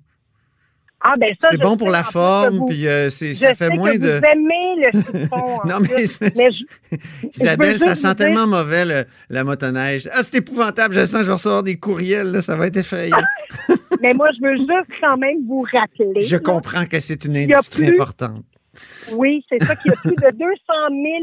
Ah, 1.04 1.14
ben 1.18 1.34
ça, 1.40 1.48
c'est 1.50 1.60
bon 1.60 1.76
pour 1.76 1.90
la 1.90 2.04
forme, 2.04 2.66
puis 2.68 2.86
euh, 2.86 3.10
ça 3.10 3.54
fait 3.56 3.70
moins 3.70 3.96
de. 3.96 4.20
Vous 4.20 4.24
aimez 4.24 4.86
le 4.92 5.00
ski 5.00 5.12
de 5.12 5.26
fond. 5.26 5.58
non, 5.64 5.78
mais, 5.80 6.04
Isabelle, 7.34 7.78
ça 7.78 7.96
sent 7.96 8.14
tellement 8.14 8.46
mauvais 8.46 9.06
la 9.28 9.44
motoneige. 9.44 10.08
Ah, 10.12 10.22
c'est 10.22 10.36
épouvantable. 10.36 10.94
Je 10.94 11.04
sens 11.04 11.14
que 11.14 11.22
je 11.22 11.26
vais 11.26 11.32
recevoir 11.32 11.64
des 11.64 11.76
courriels, 11.76 12.30
là, 12.30 12.40
ça 12.40 12.54
va 12.54 12.68
être 12.68 12.76
effrayant. 12.76 13.16
mais 14.00 14.12
moi, 14.14 14.28
je 14.36 14.46
veux 14.46 14.56
juste 14.58 15.00
quand 15.00 15.16
même 15.16 15.38
vous 15.48 15.66
rappeler. 15.72 16.20
Je 16.20 16.36
comprends 16.36 16.84
que 16.84 17.00
c'est 17.00 17.24
une 17.24 17.36
industrie 17.36 17.88
importante. 17.88 18.44
Oui, 19.12 19.44
c'est 19.48 19.62
ça 19.64 19.74
qu'il 19.76 19.90
y 19.90 19.94
a 19.94 19.96
plus 19.96 20.14
de 20.14 20.38
200 20.38 20.54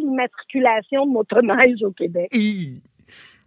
000 0.03 0.13
immatriculations 0.13 1.05
de 1.05 1.11
motoneige 1.11 1.81
au 1.83 1.91
Québec. 1.91 2.29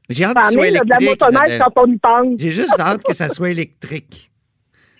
J'ai 0.08 0.24
hâte 0.24 0.36
que 0.36 0.44
ça 0.44 0.50
soit 0.50 0.68
électrique. 0.68 0.88
de 0.88 1.04
la 1.04 1.10
motoneige 1.10 1.58
quand 1.58 1.82
on 1.82 1.92
y 1.92 1.98
pense. 1.98 2.34
J'ai 2.38 2.50
juste 2.50 2.80
hâte 2.80 3.02
que 3.02 3.14
ça 3.14 3.28
soit 3.28 3.50
électrique. 3.50 4.30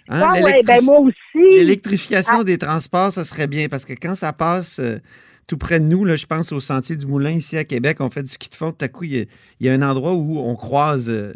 Hein, 0.09 0.23
ah 0.25 0.40
ouais, 0.42 0.61
ben 0.66 0.82
moi 0.82 0.99
aussi. 0.99 1.14
L'électrification 1.35 2.38
ah. 2.40 2.44
des 2.44 2.59
transports, 2.59 3.12
ça 3.12 3.25
serait 3.25 3.47
bien 3.47 3.68
parce 3.68 3.85
que 3.85 3.92
quand 3.92 4.14
ça 4.14 4.32
passe 4.32 4.78
euh, 4.78 4.99
tout 5.47 5.56
près 5.56 5.80
de 5.80 5.85
nous, 5.85 6.04
là, 6.04 6.16
je 6.16 6.26
pense 6.26 6.52
au 6.52 6.61
Sentier 6.61 6.97
du 6.97 7.06
Moulin 7.06 7.30
ici 7.30 7.56
à 7.56 7.64
Québec, 7.64 7.99
on 8.00 8.11
fait 8.11 8.23
du 8.23 8.30
ski 8.30 8.50
de 8.50 8.54
fond. 8.54 8.73
Tout 8.73 8.85
à 8.85 8.88
coup, 8.88 9.04
il 9.04 9.26
y 9.61 9.68
a, 9.68 9.73
un 9.73 9.82
endroit 9.82 10.12
où 10.14 10.38
on 10.38 10.54
croise 10.56 11.09
euh, 11.09 11.32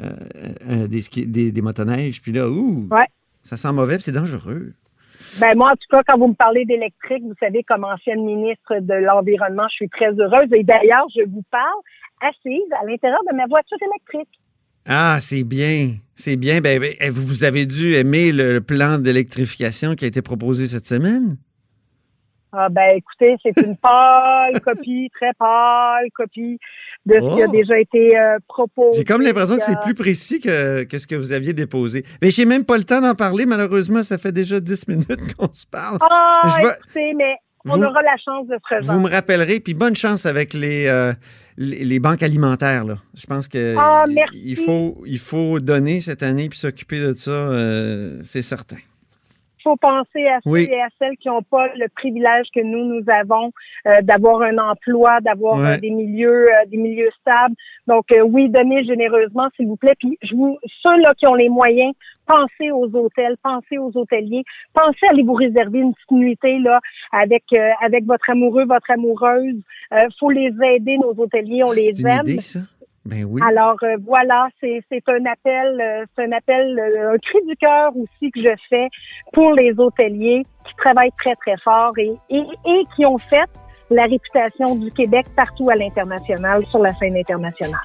euh, 0.00 0.86
des, 0.86 1.50
des, 1.50 1.62
motoneiges. 1.62 2.22
Puis 2.22 2.32
là, 2.32 2.48
ouh, 2.48 2.88
ça 3.42 3.56
sent 3.56 3.72
mauvais 3.72 3.98
c'est 4.00 4.12
dangereux. 4.12 4.72
Ben 5.40 5.56
moi, 5.56 5.70
en 5.70 5.76
tout 5.76 5.88
cas, 5.90 6.02
quand 6.06 6.18
vous 6.18 6.28
me 6.28 6.34
parlez 6.34 6.64
d'électrique, 6.64 7.22
vous 7.22 7.34
savez, 7.40 7.62
comme 7.64 7.84
ancienne 7.84 8.24
ministre 8.24 8.78
de 8.80 8.94
l'Environnement, 8.94 9.66
je 9.70 9.74
suis 9.74 9.88
très 9.88 10.12
heureuse. 10.12 10.48
Et 10.52 10.62
d'ailleurs, 10.62 11.06
je 11.14 11.22
vous 11.28 11.42
parle 11.50 11.80
assise 12.28 12.72
à 12.80 12.84
l'intérieur 12.84 13.20
de 13.30 13.36
ma 13.36 13.46
voiture 13.46 13.78
électrique. 13.82 14.40
Ah, 14.86 15.18
c'est 15.20 15.44
bien. 15.44 15.94
C'est 16.14 16.36
bien. 16.36 16.60
Ben, 16.60 16.78
ben 16.78 16.94
eh, 17.00 17.10
vous 17.10 17.44
avez 17.44 17.66
dû 17.66 17.94
aimer 17.94 18.32
le 18.32 18.60
plan 18.60 18.98
d'électrification 18.98 19.94
qui 19.94 20.04
a 20.04 20.08
été 20.08 20.22
proposé 20.22 20.68
cette 20.68 20.86
semaine? 20.86 21.36
Ah, 22.52 22.68
ben, 22.68 22.96
écoutez, 22.96 23.36
c'est 23.42 23.66
une 23.66 23.76
pâle 23.82 24.60
copie, 24.60 25.10
très 25.14 25.32
pâle 25.38 26.08
copie 26.14 26.58
de 27.06 27.14
ce 27.14 27.34
qui 27.34 27.42
a 27.42 27.46
oh! 27.48 27.50
déjà 27.50 27.78
été 27.78 28.18
euh, 28.18 28.38
proposé. 28.46 28.98
J'ai 28.98 29.04
comme 29.04 29.22
l'impression 29.22 29.56
que 29.56 29.62
c'est 29.62 29.80
plus 29.80 29.94
précis 29.94 30.40
que, 30.40 30.86
ce 30.98 31.06
que 31.06 31.16
vous 31.16 31.32
aviez 31.32 31.52
déposé. 31.52 32.04
Mais 32.22 32.30
j'ai 32.30 32.44
même 32.44 32.64
pas 32.64 32.78
le 32.78 32.84
temps 32.84 33.00
d'en 33.00 33.14
parler, 33.14 33.44
malheureusement. 33.44 34.02
Ça 34.04 34.18
fait 34.18 34.32
déjà 34.32 34.60
10 34.60 34.88
minutes 34.88 35.34
qu'on 35.36 35.52
se 35.52 35.66
parle. 35.66 35.98
Ah, 36.00 36.42
écoutez, 36.60 37.14
mais 37.14 37.36
on 37.66 37.82
aura 37.82 38.02
la 38.02 38.16
chance 38.22 38.46
de 38.46 38.58
se. 38.58 38.86
Vous 38.86 39.00
me 39.00 39.10
rappellerez, 39.10 39.60
puis 39.60 39.74
bonne 39.74 39.96
chance 39.96 40.26
avec 40.26 40.54
les, 40.54 40.86
euh, 40.86 41.12
les, 41.56 41.98
banques 41.98 42.22
alimentaires. 42.22 42.84
Là. 42.84 42.96
Je 43.16 43.26
pense 43.26 43.48
que 43.48 43.74
ah, 43.78 44.04
il, 44.34 44.56
faut, 44.56 45.02
il 45.06 45.18
faut 45.18 45.58
donner 45.60 46.00
cette 46.00 46.22
année 46.22 46.48
puis 46.48 46.58
s'occuper 46.58 47.00
de 47.00 47.12
ça, 47.12 47.30
euh, 47.30 48.20
c'est 48.24 48.42
certain 48.42 48.76
faut 49.64 49.76
penser 49.76 50.26
à 50.28 50.38
ceux 50.44 50.58
et 50.58 50.80
à 50.80 50.88
celles 50.98 51.16
qui 51.16 51.28
n'ont 51.28 51.42
pas 51.42 51.66
le 51.74 51.88
privilège 51.88 52.46
que 52.54 52.60
nous 52.60 52.84
nous 52.84 53.02
avons 53.08 53.50
euh, 53.86 54.02
d'avoir 54.02 54.42
un 54.42 54.58
emploi, 54.58 55.20
d'avoir 55.22 55.58
euh, 55.58 55.76
des 55.78 55.90
milieux 55.90 56.48
euh, 56.48 56.66
des 56.70 56.76
milieux 56.76 57.10
stables. 57.20 57.54
Donc 57.86 58.04
oui, 58.26 58.48
donnez 58.48 58.84
généreusement 58.84 59.48
s'il 59.56 59.66
vous 59.66 59.76
plaît. 59.76 59.94
Puis 59.98 60.18
je 60.22 60.34
vous 60.34 60.58
ceux 60.82 61.00
là 61.00 61.14
qui 61.14 61.26
ont 61.26 61.34
les 61.34 61.48
moyens, 61.48 61.92
pensez 62.26 62.70
aux 62.70 62.94
hôtels, 62.94 63.36
pensez 63.42 63.78
aux 63.78 63.90
hôteliers, 63.96 64.44
pensez 64.72 65.06
à 65.06 65.10
aller 65.10 65.22
vous 65.22 65.34
réserver 65.34 65.78
une 65.78 65.94
petite 65.94 66.10
nuitée 66.10 66.58
là 66.58 66.80
avec 67.12 67.44
avec 67.82 68.04
votre 68.04 68.30
amoureux, 68.30 68.66
votre 68.66 68.90
amoureuse. 68.90 69.60
faut 70.20 70.30
les 70.30 70.52
aider 70.74 70.98
nos 70.98 71.14
hôteliers, 71.18 71.64
on 71.64 71.72
les 71.72 72.06
aime. 72.06 72.26
Ben 73.06 73.24
oui. 73.24 73.42
Alors 73.46 73.76
euh, 73.82 73.96
voilà, 74.06 74.48
c'est 74.60 74.80
un 75.08 75.26
appel, 75.26 75.78
euh, 75.80 76.04
c'est 76.16 76.24
un 76.24 76.32
appel, 76.32 76.78
euh, 76.78 77.14
un 77.14 77.18
cri 77.18 77.38
du 77.46 77.54
cœur 77.56 77.92
aussi 77.94 78.30
que 78.30 78.40
je 78.40 78.54
fais 78.70 78.88
pour 79.32 79.52
les 79.52 79.72
hôteliers 79.76 80.46
qui 80.66 80.74
travaillent 80.76 81.12
très 81.18 81.34
très 81.34 81.56
fort 81.62 81.92
et, 81.98 82.12
et, 82.30 82.42
et 82.66 82.84
qui 82.96 83.04
ont 83.04 83.18
fait 83.18 83.44
la 83.90 84.04
réputation 84.04 84.76
du 84.76 84.90
Québec 84.90 85.26
partout 85.36 85.68
à 85.68 85.74
l'international, 85.74 86.64
sur 86.66 86.78
la 86.78 86.94
scène 86.94 87.16
internationale. 87.16 87.80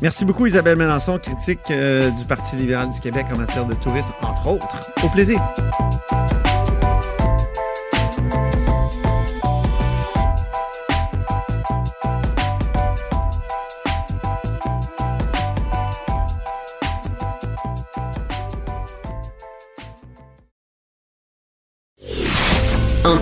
Merci 0.00 0.24
beaucoup 0.24 0.46
Isabelle 0.46 0.76
Mélenchon, 0.76 1.18
critique 1.18 1.66
du 1.68 2.24
Parti 2.26 2.54
libéral 2.56 2.88
du 2.90 3.00
Québec 3.00 3.26
en 3.34 3.38
matière 3.38 3.66
de 3.66 3.74
tourisme, 3.74 4.12
entre 4.22 4.54
autres. 4.54 4.92
Au 5.04 5.08
plaisir. 5.08 5.40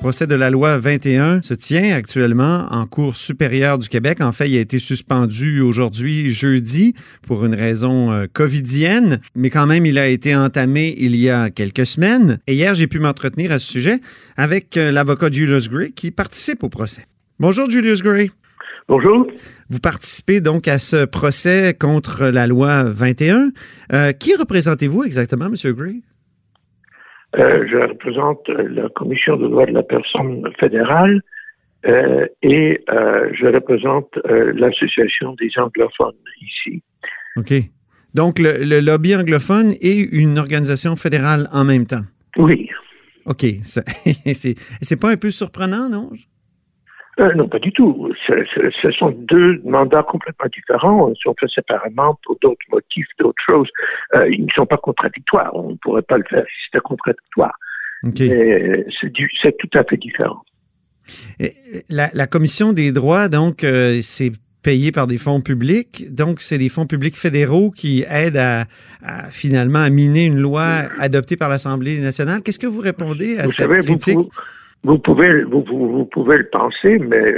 Le 0.00 0.02
procès 0.02 0.26
de 0.26 0.34
la 0.34 0.48
loi 0.48 0.78
21 0.78 1.42
se 1.42 1.52
tient 1.52 1.94
actuellement 1.94 2.66
en 2.70 2.86
Cour 2.86 3.16
supérieure 3.16 3.76
du 3.76 3.86
Québec. 3.86 4.22
En 4.22 4.32
fait, 4.32 4.48
il 4.48 4.56
a 4.56 4.60
été 4.60 4.78
suspendu 4.78 5.60
aujourd'hui, 5.60 6.30
jeudi, 6.30 6.94
pour 7.26 7.44
une 7.44 7.54
raison 7.54 8.10
euh, 8.10 8.24
covidienne, 8.32 9.20
mais 9.34 9.50
quand 9.50 9.66
même, 9.66 9.84
il 9.84 9.98
a 9.98 10.08
été 10.08 10.34
entamé 10.34 10.94
il 10.96 11.16
y 11.16 11.28
a 11.28 11.50
quelques 11.50 11.84
semaines. 11.84 12.38
Et 12.46 12.54
hier, 12.54 12.74
j'ai 12.74 12.86
pu 12.86 12.98
m'entretenir 12.98 13.52
à 13.52 13.58
ce 13.58 13.66
sujet 13.70 13.98
avec 14.38 14.78
euh, 14.78 14.90
l'avocat 14.90 15.30
Julius 15.30 15.68
Gray 15.68 15.92
qui 15.92 16.10
participe 16.10 16.64
au 16.64 16.70
procès. 16.70 17.04
Bonjour, 17.38 17.68
Julius 17.68 18.02
Gray. 18.02 18.30
Bonjour. 18.88 19.26
Vous 19.68 19.80
participez 19.80 20.40
donc 20.40 20.66
à 20.66 20.78
ce 20.78 21.04
procès 21.04 21.76
contre 21.78 22.24
la 22.28 22.46
loi 22.46 22.84
21. 22.84 23.50
Euh, 23.92 24.12
qui 24.12 24.34
représentez-vous 24.34 25.04
exactement, 25.04 25.44
M. 25.44 25.72
Gray? 25.74 26.00
Euh, 27.36 27.64
je 27.70 27.76
représente 27.76 28.48
la 28.48 28.88
Commission 28.88 29.36
de 29.36 29.46
droits 29.46 29.66
de 29.66 29.72
la 29.72 29.84
personne 29.84 30.42
fédérale 30.58 31.22
euh, 31.86 32.26
et 32.42 32.82
euh, 32.90 33.30
je 33.38 33.46
représente 33.46 34.18
l'Association 34.24 35.34
des 35.34 35.50
anglophones 35.56 36.14
ici. 36.42 36.82
OK. 37.36 37.52
Donc, 38.14 38.40
le, 38.40 38.80
lobby 38.80 39.14
anglophone 39.14 39.74
est 39.80 40.00
une 40.00 40.38
organisation 40.38 40.96
fédérale 40.96 41.48
en 41.52 41.64
même 41.64 41.86
temps? 41.86 42.02
Oui. 42.36 42.68
OK. 43.26 43.44
C'est 43.62 45.00
pas 45.00 45.10
un 45.10 45.16
peu 45.16 45.30
surprenant, 45.30 45.88
non? 45.88 46.10
Euh, 47.20 47.34
non, 47.34 47.48
pas 47.48 47.58
du 47.58 47.72
tout. 47.72 48.10
Ce, 48.26 48.90
sont 48.92 49.10
deux 49.10 49.60
mandats 49.64 50.02
complètement 50.02 50.48
différents. 50.52 51.08
Ils 51.10 51.20
sont 51.22 51.34
faits 51.38 51.50
séparément 51.50 52.18
pour 52.24 52.38
d'autres 52.40 52.64
motifs, 52.72 53.06
d'autres 53.18 53.42
choses. 53.44 53.68
Euh, 54.14 54.28
ils 54.30 54.44
ne 54.44 54.50
sont 54.50 54.66
pas 54.66 54.78
contradictoires. 54.78 55.50
On 55.54 55.70
ne 55.70 55.76
pourrait 55.76 56.02
pas 56.02 56.16
le 56.16 56.24
faire 56.28 56.44
si 56.44 56.66
c'était 56.66 56.82
contradictoire. 56.82 57.54
C'est 58.04 59.58
tout 59.58 59.78
à 59.78 59.84
fait 59.84 59.98
différent. 59.98 60.42
la, 61.90 62.26
Commission 62.26 62.72
des 62.72 62.92
droits, 62.92 63.28
donc, 63.28 63.64
euh, 63.64 63.98
c'est 64.00 64.32
payé 64.62 64.90
par 64.92 65.06
des 65.06 65.18
fonds 65.18 65.42
publics. 65.42 66.14
Donc, 66.14 66.40
c'est 66.40 66.58
des 66.58 66.68
fonds 66.70 66.86
publics 66.86 67.16
fédéraux 67.16 67.70
qui 67.70 68.04
aident 68.08 68.38
à, 68.38 68.64
finalement 69.30 69.80
à 69.80 69.90
miner 69.90 70.24
une 70.24 70.38
loi 70.38 70.64
adoptée 70.98 71.36
par 71.36 71.50
l'Assemblée 71.50 72.00
nationale. 72.00 72.40
Qu'est-ce 72.42 72.58
que 72.58 72.66
vous 72.66 72.80
répondez 72.80 73.38
à 73.38 73.48
cette 73.48 73.68
critique? 73.80 74.16
Vous 74.16 74.30
pouvez, 74.82 75.42
vous, 75.44 75.62
vous, 75.68 76.06
pouvez 76.06 76.38
le 76.38 76.48
penser, 76.48 76.98
mais 76.98 77.34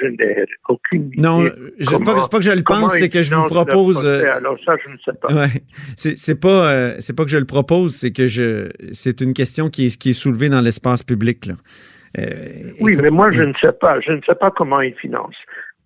je, 0.00 0.06
n'ai 0.08 0.44
aucune 0.68 1.06
idée. 1.06 1.22
Non, 1.22 1.40
je 1.78 1.96
ne 1.96 2.04
pas, 2.04 2.14
pas 2.30 2.38
que 2.38 2.44
je 2.44 2.50
le 2.50 2.62
pense, 2.62 2.92
c'est 2.92 3.08
que 3.08 3.22
je 3.22 3.34
vous 3.34 3.46
propose. 3.46 4.06
Euh, 4.06 4.36
alors 4.36 4.58
ça, 4.64 4.74
je 4.84 4.90
ne 4.90 4.96
sais 4.98 5.12
pas. 5.18 5.32
Ouais, 5.32 5.62
c'est 5.96 6.40
pas, 6.40 6.72
euh, 6.72 6.94
c'est 6.98 7.16
pas 7.16 7.24
que 7.24 7.30
je 7.30 7.38
le 7.38 7.46
propose, 7.46 7.94
c'est 7.96 8.12
que 8.12 8.26
je, 8.26 8.68
c'est 8.92 9.20
une 9.22 9.32
question 9.32 9.68
qui 9.68 9.86
est, 9.86 9.96
qui 9.96 10.10
est 10.10 10.14
soulevée 10.14 10.50
dans 10.50 10.60
l'espace 10.60 11.02
public. 11.02 11.46
Là. 11.46 11.54
Euh, 12.18 12.72
oui, 12.80 12.96
mais 13.02 13.10
moi, 13.10 13.30
je 13.30 13.42
ne 13.42 13.54
sais 13.54 13.72
pas. 13.72 13.98
Je 14.00 14.12
ne 14.12 14.20
sais 14.26 14.34
pas 14.34 14.50
comment 14.50 14.82
ils 14.82 14.94
financent. 14.94 15.34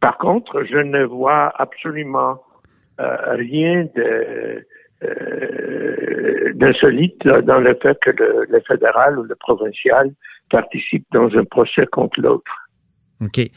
Par 0.01 0.19
contre, 0.19 0.65
je 0.69 0.79
ne 0.79 1.05
vois 1.05 1.53
absolument 1.57 2.43
rien 2.99 3.87
de 3.95 4.67
d'insolite 6.55 7.23
dans 7.27 7.61
le 7.61 7.79
fait 7.83 7.99
que 8.01 8.11
le, 8.11 8.47
le 8.49 8.61
fédéral 8.67 9.19
ou 9.19 9.25
le 9.25 9.35
provincial 9.35 10.11
participe 10.51 11.05
dans 11.13 11.29
un 11.37 11.45
procès 11.45 11.87
contre 11.91 12.21
l'autre. 12.21 12.51
OK. 13.21 13.51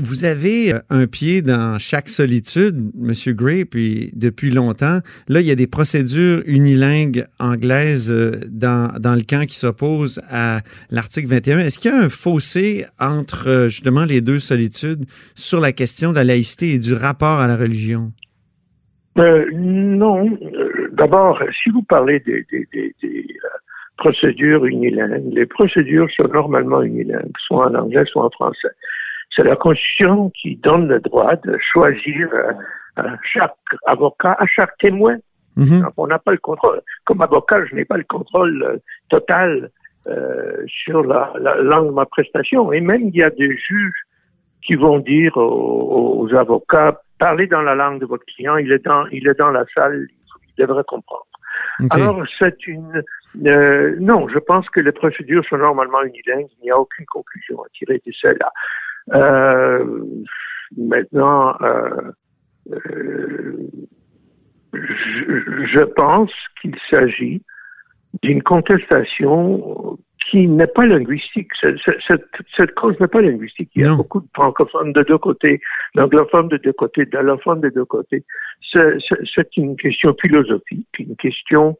Vous 0.00 0.24
avez 0.24 0.72
euh, 0.72 0.78
un 0.90 1.08
pied 1.08 1.42
dans 1.42 1.76
chaque 1.78 2.08
solitude, 2.08 2.92
M. 2.96 3.34
Gray, 3.34 3.64
puis 3.64 4.12
depuis 4.14 4.50
longtemps. 4.52 5.00
Là, 5.28 5.40
il 5.40 5.46
y 5.46 5.50
a 5.50 5.56
des 5.56 5.66
procédures 5.66 6.40
unilingues 6.46 7.24
anglaises 7.40 8.08
euh, 8.08 8.30
dans, 8.48 8.92
dans 9.00 9.16
le 9.16 9.22
camp 9.22 9.44
qui 9.44 9.56
s'opposent 9.56 10.20
à 10.30 10.60
l'article 10.90 11.26
21. 11.26 11.58
Est-ce 11.58 11.80
qu'il 11.80 11.90
y 11.90 11.94
a 11.94 11.98
un 11.98 12.08
fossé 12.08 12.84
entre 13.00 13.48
euh, 13.48 13.68
justement 13.68 14.04
les 14.04 14.20
deux 14.20 14.38
solitudes 14.38 15.04
sur 15.34 15.58
la 15.58 15.72
question 15.72 16.10
de 16.10 16.16
la 16.16 16.24
laïcité 16.24 16.74
et 16.74 16.78
du 16.78 16.94
rapport 16.94 17.40
à 17.40 17.48
la 17.48 17.56
religion? 17.56 18.12
non. 19.52 20.38
D'abord, 20.92 21.42
si 21.60 21.70
vous 21.70 21.82
parlez 21.82 22.20
des, 22.20 22.46
des, 22.52 22.68
des, 22.72 22.94
procédures 23.98 24.64
unilingues. 24.64 25.32
Les 25.32 25.46
procédures 25.46 26.08
sont 26.16 26.28
normalement 26.28 26.82
unilingues, 26.82 27.36
soit 27.46 27.66
en 27.66 27.74
anglais, 27.74 28.04
soit 28.06 28.24
en 28.24 28.30
français. 28.30 28.68
C'est 29.34 29.44
la 29.44 29.56
Constitution 29.56 30.30
qui 30.30 30.56
donne 30.56 30.88
le 30.88 31.00
droit 31.00 31.36
de 31.36 31.58
choisir 31.72 32.28
euh, 32.32 32.52
à 32.96 33.16
chaque 33.22 33.54
avocat, 33.86 34.36
à 34.38 34.46
chaque 34.46 34.76
témoin. 34.78 35.16
Mhm. 35.56 35.88
on 35.96 36.06
n'a 36.06 36.20
pas 36.20 36.30
le 36.30 36.38
contrôle. 36.38 36.80
Comme 37.04 37.20
avocat, 37.20 37.64
je 37.66 37.74
n'ai 37.74 37.84
pas 37.84 37.96
le 37.96 38.04
contrôle 38.04 38.62
euh, 38.62 38.76
total 39.10 39.70
euh, 40.06 40.64
sur 40.66 41.02
la, 41.02 41.32
langue 41.60 41.88
de 41.88 41.92
ma 41.92 42.06
prestation. 42.06 42.72
Et 42.72 42.80
même, 42.80 43.08
il 43.08 43.16
y 43.16 43.24
a 43.24 43.30
des 43.30 43.56
juges 43.56 44.02
qui 44.64 44.76
vont 44.76 45.00
dire 45.00 45.36
aux, 45.36 46.20
aux, 46.20 46.34
avocats, 46.34 47.00
parlez 47.18 47.48
dans 47.48 47.62
la 47.62 47.74
langue 47.74 48.00
de 48.00 48.06
votre 48.06 48.24
client, 48.26 48.56
il 48.56 48.70
est 48.70 48.84
dans, 48.84 49.06
il 49.06 49.26
est 49.26 49.38
dans 49.38 49.50
la 49.50 49.64
salle, 49.74 50.06
il 50.10 50.64
devrait 50.64 50.84
comprendre. 50.86 51.27
Alors, 51.90 52.24
c'est 52.38 52.66
une... 52.66 53.02
Euh, 53.46 53.96
non, 54.00 54.28
je 54.28 54.38
pense 54.38 54.68
que 54.70 54.80
les 54.80 54.92
procédures 54.92 55.44
sont 55.48 55.58
normalement 55.58 56.02
unilingues. 56.02 56.48
Il 56.60 56.64
n'y 56.64 56.70
a 56.70 56.78
aucune 56.78 57.06
conclusion 57.06 57.62
à 57.62 57.68
tirer 57.70 58.02
de 58.04 58.12
cela. 58.12 58.52
Euh, 59.12 60.02
maintenant, 60.76 61.54
euh, 61.62 62.12
je, 64.72 65.66
je 65.72 65.84
pense 65.94 66.32
qu'il 66.60 66.76
s'agit 66.90 67.42
d'une 68.22 68.42
contestation 68.42 69.98
qui 70.30 70.46
n'est 70.46 70.66
pas 70.66 70.86
linguistique. 70.86 71.50
Cette, 71.60 72.74
cause 72.74 72.98
n'est 73.00 73.08
pas 73.08 73.20
linguistique. 73.20 73.70
Il 73.74 73.82
y 73.84 73.86
a 73.86 73.94
beaucoup 73.94 74.20
de 74.20 74.28
francophones 74.34 74.92
de 74.92 75.02
deux 75.02 75.18
côtés, 75.18 75.60
d'anglophones 75.98 76.48
de 76.48 76.56
deux 76.58 76.72
côtés, 76.72 77.06
d'allophones 77.06 77.60
de 77.60 77.70
deux 77.70 77.84
côtés. 77.84 78.24
C'est 78.72 79.56
une 79.56 79.76
question 79.76 80.14
philosophique, 80.20 80.88
une 80.98 81.16
question 81.16 81.76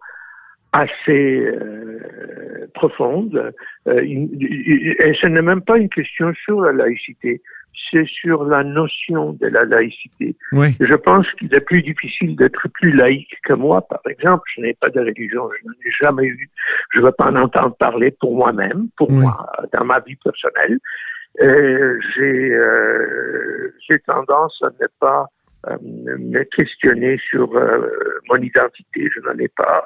assez 0.72 1.46
euh, 1.46 2.66
profonde. 2.74 3.52
Euh, 3.86 4.00
et 4.00 5.14
ce 5.20 5.26
n'est 5.26 5.42
même 5.42 5.62
pas 5.62 5.78
une 5.78 5.88
question 5.88 6.32
sur 6.44 6.60
la 6.60 6.72
laïcité, 6.72 7.40
c'est 7.90 8.06
sur 8.06 8.44
la 8.44 8.64
notion 8.64 9.32
de 9.34 9.46
la 9.46 9.64
laïcité. 9.64 10.36
Je 10.52 10.94
pense 10.94 11.26
qu'il 11.38 11.54
est 11.54 11.60
plus 11.60 11.82
difficile 11.82 12.36
d'être 12.36 12.68
plus 12.74 12.92
laïque 12.92 13.34
que 13.44 13.54
moi, 13.54 13.80
par 13.82 14.00
exemple. 14.08 14.42
Je 14.56 14.62
n'ai 14.62 14.74
pas 14.74 14.90
de 14.90 15.00
religion, 15.00 15.48
je 15.58 15.66
n'en 15.66 15.72
ai 15.72 15.90
jamais 16.02 16.26
eu. 16.26 16.50
Je 16.92 17.00
ne 17.00 17.04
veux 17.04 17.12
pas 17.12 17.30
en 17.30 17.36
entendre 17.36 17.76
parler 17.76 18.10
pour 18.20 18.36
moi-même, 18.36 18.88
pour 18.96 19.10
moi, 19.10 19.46
dans 19.72 19.84
ma 19.84 20.00
vie 20.00 20.16
personnelle. 20.16 20.78
J'ai 21.40 22.52
euh, 22.52 23.98
tendance 24.06 24.60
à 24.62 24.70
ne 24.80 24.86
pas 25.00 25.26
euh, 25.66 25.76
me 25.82 26.44
questionner 26.44 27.18
sur 27.28 27.56
euh, 27.56 27.80
mon 28.28 28.36
identité. 28.36 29.10
Je 29.12 29.20
n'en 29.20 29.36
ai 29.38 29.48
pas. 29.48 29.82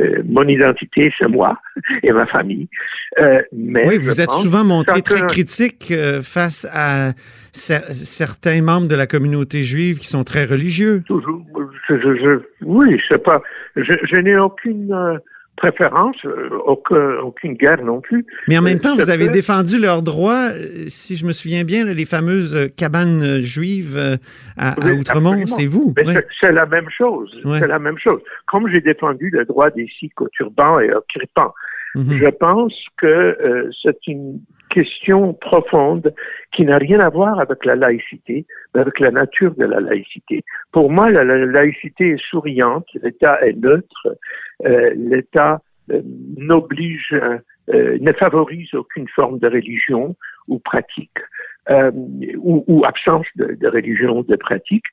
Euh, 0.00 0.22
mon 0.24 0.44
identité, 0.44 1.12
c'est 1.18 1.26
moi 1.26 1.58
et 2.04 2.12
ma 2.12 2.26
famille. 2.26 2.68
mais 3.52 3.88
oui, 3.88 3.98
vous 3.98 4.20
êtes 4.20 4.30
souvent 4.30 4.62
montré 4.62 5.02
très 5.02 5.26
critique 5.26 5.92
face 6.22 6.66
à 6.72 7.10
certains 7.52 8.62
membres 8.62 8.88
de 8.88 8.94
la 8.94 9.08
communauté 9.08 9.64
juive 9.64 9.98
qui 9.98 10.06
sont 10.06 10.22
très 10.22 10.44
religieux. 10.44 11.02
Toujours. 11.06 11.44
Je, 11.88 11.94
je, 11.96 12.40
oui, 12.62 12.98
je 13.00 13.14
sais 13.14 13.20
pas. 13.20 13.42
Je, 13.74 14.16
n'ai 14.16 14.36
aucune 14.36 15.20
préférence, 15.56 16.16
euh, 16.24 16.50
aucun, 16.64 17.18
aucune 17.18 17.54
guerre 17.54 17.82
non 17.82 18.00
plus. 18.00 18.24
Mais 18.48 18.58
en 18.58 18.62
même 18.62 18.78
temps, 18.78 18.94
vous 18.94 19.10
avez 19.10 19.28
défendu 19.28 19.78
leurs 19.80 20.02
droits, 20.02 20.50
euh, 20.52 20.84
si 20.88 21.16
je 21.16 21.26
me 21.26 21.32
souviens 21.32 21.64
bien, 21.64 21.84
les 21.84 22.04
fameuses 22.04 22.54
euh, 22.54 22.68
cabanes 22.68 23.40
juives 23.42 24.18
à, 24.56 24.74
Outremont, 24.90 25.46
c'est 25.46 25.66
vous? 25.66 25.94
C'est 26.40 26.52
la 26.52 26.66
même 26.66 26.88
chose. 26.90 27.34
C'est 27.58 27.66
la 27.66 27.78
même 27.78 27.98
chose. 27.98 28.20
Comme 28.46 28.68
j'ai 28.68 28.80
défendu 28.80 29.30
le 29.30 29.44
droit 29.44 29.70
des 29.70 29.88
Sikhs 29.98 30.20
au 30.20 30.28
turban 30.28 30.78
et 30.80 30.92
au 30.92 31.00
kirpan, 31.12 31.52
mhm. 31.96 32.12
je 32.12 32.28
pense 32.28 32.74
que 32.96 33.70
c'est 33.82 34.06
une 34.06 34.40
question 34.76 35.32
profonde 35.32 36.12
qui 36.52 36.64
n'a 36.64 36.76
rien 36.76 37.00
à 37.00 37.08
voir 37.08 37.40
avec 37.40 37.64
la 37.64 37.76
laïcité, 37.76 38.44
mais 38.74 38.82
avec 38.82 39.00
la 39.00 39.10
nature 39.10 39.54
de 39.54 39.64
la 39.64 39.80
laïcité. 39.80 40.44
Pour 40.72 40.90
moi, 40.90 41.08
la, 41.10 41.24
laïcité 41.24 42.10
est 42.10 42.22
souriante, 42.30 42.86
l'État 43.02 43.40
est 43.40 43.54
neutre, 43.54 44.08
euh, 44.66 44.92
l'État 44.94 45.62
euh, 45.90 46.02
n'oblige, 46.36 47.14
euh, 47.14 47.98
ne 48.00 48.12
favorise 48.12 48.74
aucune 48.74 49.08
forme 49.08 49.38
de 49.38 49.48
religion 49.48 50.14
ou 50.48 50.58
pratique, 50.58 51.18
ou, 52.36 52.82
absence 52.86 53.26
de, 53.34 53.56
de 53.58 53.68
religion 53.68 54.18
ou 54.18 54.22
de 54.22 54.36
pratique, 54.36 54.84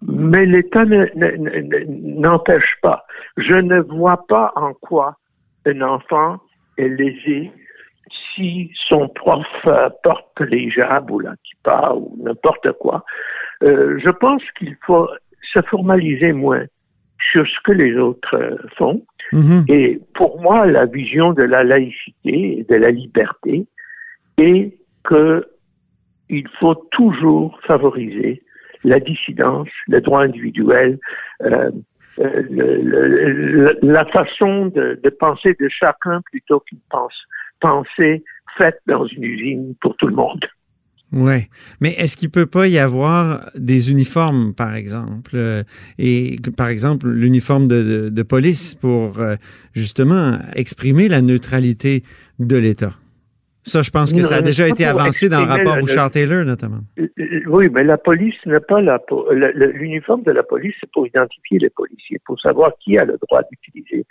mais 0.00 0.46
l'État 0.46 0.84
n'empêche 0.84 2.76
pas. 2.80 3.04
Je 3.36 3.54
ne 3.54 3.80
vois 3.80 4.26
pas 4.26 4.52
en 4.56 4.72
quoi 4.72 5.18
un 5.66 5.80
enfant 5.80 6.38
est 6.76 6.88
lésé 6.88 7.50
si 8.34 8.70
son 8.88 9.08
prof 9.08 9.46
euh, 9.66 9.88
porte 10.02 10.40
les 10.40 10.70
jabs 10.70 11.10
ou 11.10 11.20
la 11.20 11.34
kippa 11.42 11.94
ou 11.94 12.16
n'importe 12.22 12.72
quoi, 12.72 13.04
euh, 13.62 13.98
je 14.02 14.10
pense 14.10 14.42
qu'il 14.58 14.76
faut 14.84 15.08
se 15.52 15.62
formaliser 15.62 16.32
moins 16.32 16.64
sur 17.32 17.46
ce 17.46 17.60
que 17.64 17.72
les 17.72 17.96
autres 17.96 18.36
euh, 18.36 18.56
font. 18.76 19.04
Mm-hmm. 19.32 19.72
Et 19.72 20.00
pour 20.14 20.40
moi, 20.40 20.66
la 20.66 20.86
vision 20.86 21.32
de 21.32 21.42
la 21.42 21.64
laïcité 21.64 22.58
et 22.58 22.64
de 22.68 22.74
la 22.74 22.90
liberté 22.90 23.66
est 24.38 24.76
que 25.04 25.46
il 26.28 26.48
faut 26.58 26.74
toujours 26.90 27.58
favoriser 27.66 28.42
la 28.82 29.00
dissidence, 29.00 29.68
le 29.88 30.00
droit 30.00 30.22
individuel, 30.22 30.98
euh, 31.42 31.70
le, 32.18 33.78
la 33.82 34.04
façon 34.06 34.66
de, 34.66 34.98
penser 35.18 35.56
de 35.58 35.68
chacun 35.68 36.20
plutôt 36.30 36.60
qu'une 36.60 36.80
pensée 37.60 38.24
faite 38.58 38.78
dans 38.86 39.06
une 39.06 39.24
usine 39.24 39.74
pour 39.80 39.96
tout 39.96 40.06
le 40.06 40.14
monde. 40.14 40.44
Oui, 41.12 41.46
mais 41.80 41.90
est-ce 41.90 42.16
qu'il 42.16 42.30
peut 42.30 42.46
pas 42.46 42.66
y 42.66 42.78
avoir 42.78 43.48
des 43.54 43.92
uniformes, 43.92 44.52
par 44.52 44.74
exemple, 44.74 45.32
euh, 45.34 45.62
et 45.96 46.38
par 46.56 46.68
exemple 46.68 47.08
l'uniforme 47.08 47.68
de, 47.68 48.08
de, 48.08 48.22
police 48.24 48.74
pour 48.74 49.20
euh, 49.20 49.36
justement 49.74 50.38
exprimer 50.56 51.08
la 51.08 51.22
neutralité 51.22 52.02
de 52.40 52.56
l'État? 52.56 52.94
Ça, 53.64 53.82
je 53.82 53.90
pense 53.90 54.12
que 54.12 54.22
ça 54.22 54.36
a 54.36 54.42
déjà 54.42 54.68
été 54.68 54.84
avancé 54.84 55.28
dans 55.28 55.40
le 55.40 55.46
rapport 55.46 55.78
Bouchard-Taylor, 55.78 56.44
notamment. 56.44 56.80
Euh, 56.98 57.08
oui, 57.46 57.68
mais 57.72 57.82
la 57.82 57.96
police 57.96 58.34
n'est 58.46 58.60
pas 58.60 58.80
la. 58.80 59.00
L'uniforme 59.30 60.22
de 60.22 60.32
la 60.32 60.42
police, 60.42 60.74
c'est 60.80 60.90
pour 60.92 61.06
identifier 61.06 61.58
les 61.58 61.70
policiers, 61.70 62.20
pour 62.26 62.38
savoir 62.40 62.72
qui 62.78 62.98
a 62.98 63.04
le 63.04 63.18
droit 63.22 63.42
d'utiliser 63.50 64.04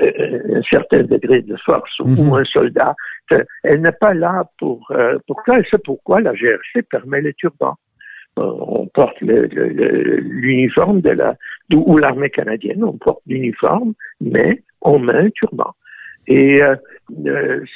un 0.00 0.62
certain 0.68 1.04
degré 1.04 1.40
de 1.40 1.56
force 1.64 1.98
ou 2.00 2.08
mhm. 2.08 2.32
un 2.34 2.44
soldat 2.44 2.94
elle 3.62 3.82
n'est 3.82 3.92
pas 3.92 4.14
là 4.14 4.48
pour, 4.58 4.90
euh, 4.90 5.18
pour 5.26 5.42
ça. 5.46 5.58
Et 5.58 5.64
c'est 5.70 5.82
pourquoi 5.82 6.20
la 6.20 6.34
GRC 6.34 6.82
permet 6.90 7.20
les 7.20 7.34
turbans. 7.34 7.76
Euh, 8.38 8.42
on 8.60 8.86
porte 8.86 9.20
l'uniforme 9.20 11.00
de 11.00 11.10
la, 11.10 11.36
ou 11.72 11.98
l'armée 11.98 12.30
canadienne, 12.30 12.84
on 12.84 12.92
porte 12.98 13.22
l'uniforme, 13.26 13.94
mais 14.20 14.62
on 14.82 14.98
met 14.98 15.14
un 15.14 15.30
turban. 15.30 15.74
Et 16.28 16.62
euh, 16.62 16.76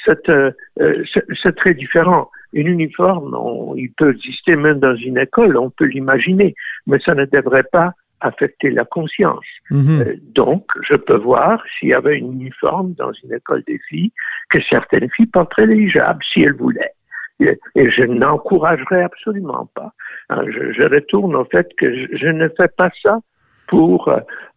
c'est 0.03 1.55
très 1.55 1.73
différent. 1.73 2.29
Une 2.53 2.67
uniforme, 2.67 3.37
il 3.77 3.91
peut 3.93 4.11
exister 4.11 4.55
même 4.55 4.79
dans 4.79 4.95
une 4.95 5.17
école, 5.17 5.57
on 5.57 5.69
peut 5.69 5.85
l'imaginer, 5.85 6.53
mais 6.85 6.99
ça 6.99 7.15
ne 7.15 7.25
devrait 7.25 7.65
pas 7.71 7.93
affecter 8.19 8.69
la 8.69 8.85
conscience. 8.85 9.45
Mhm. 9.69 10.01
Euh, 10.01 10.15
donc, 10.35 10.65
je 10.87 10.95
peux 10.95 11.17
voir 11.17 11.63
s'il 11.79 11.89
y 11.89 11.93
avait 11.93 12.17
une 12.17 12.33
uniforme 12.33 12.93
dans 12.93 13.11
une 13.23 13.33
école 13.33 13.63
des 13.67 13.79
filles, 13.89 14.11
que 14.49 14.59
certaines 14.69 15.09
filles 15.11 15.27
porteraient 15.27 15.65
les 15.65 15.77
hijabs 15.77 16.19
si 16.31 16.41
elles 16.41 16.55
voulaient. 16.55 16.93
Et, 17.39 17.57
je 17.89 18.03
n'encouragerais 18.03 19.01
absolument 19.01 19.67
pas. 19.73 19.93
Hein, 20.29 20.43
je, 20.47 20.83
retourne 20.83 21.35
au 21.35 21.45
fait 21.45 21.67
que 21.75 22.15
je, 22.15 22.27
ne 22.27 22.47
fais 22.49 22.67
pas 22.67 22.91
ça 23.01 23.19
pour 23.67 24.09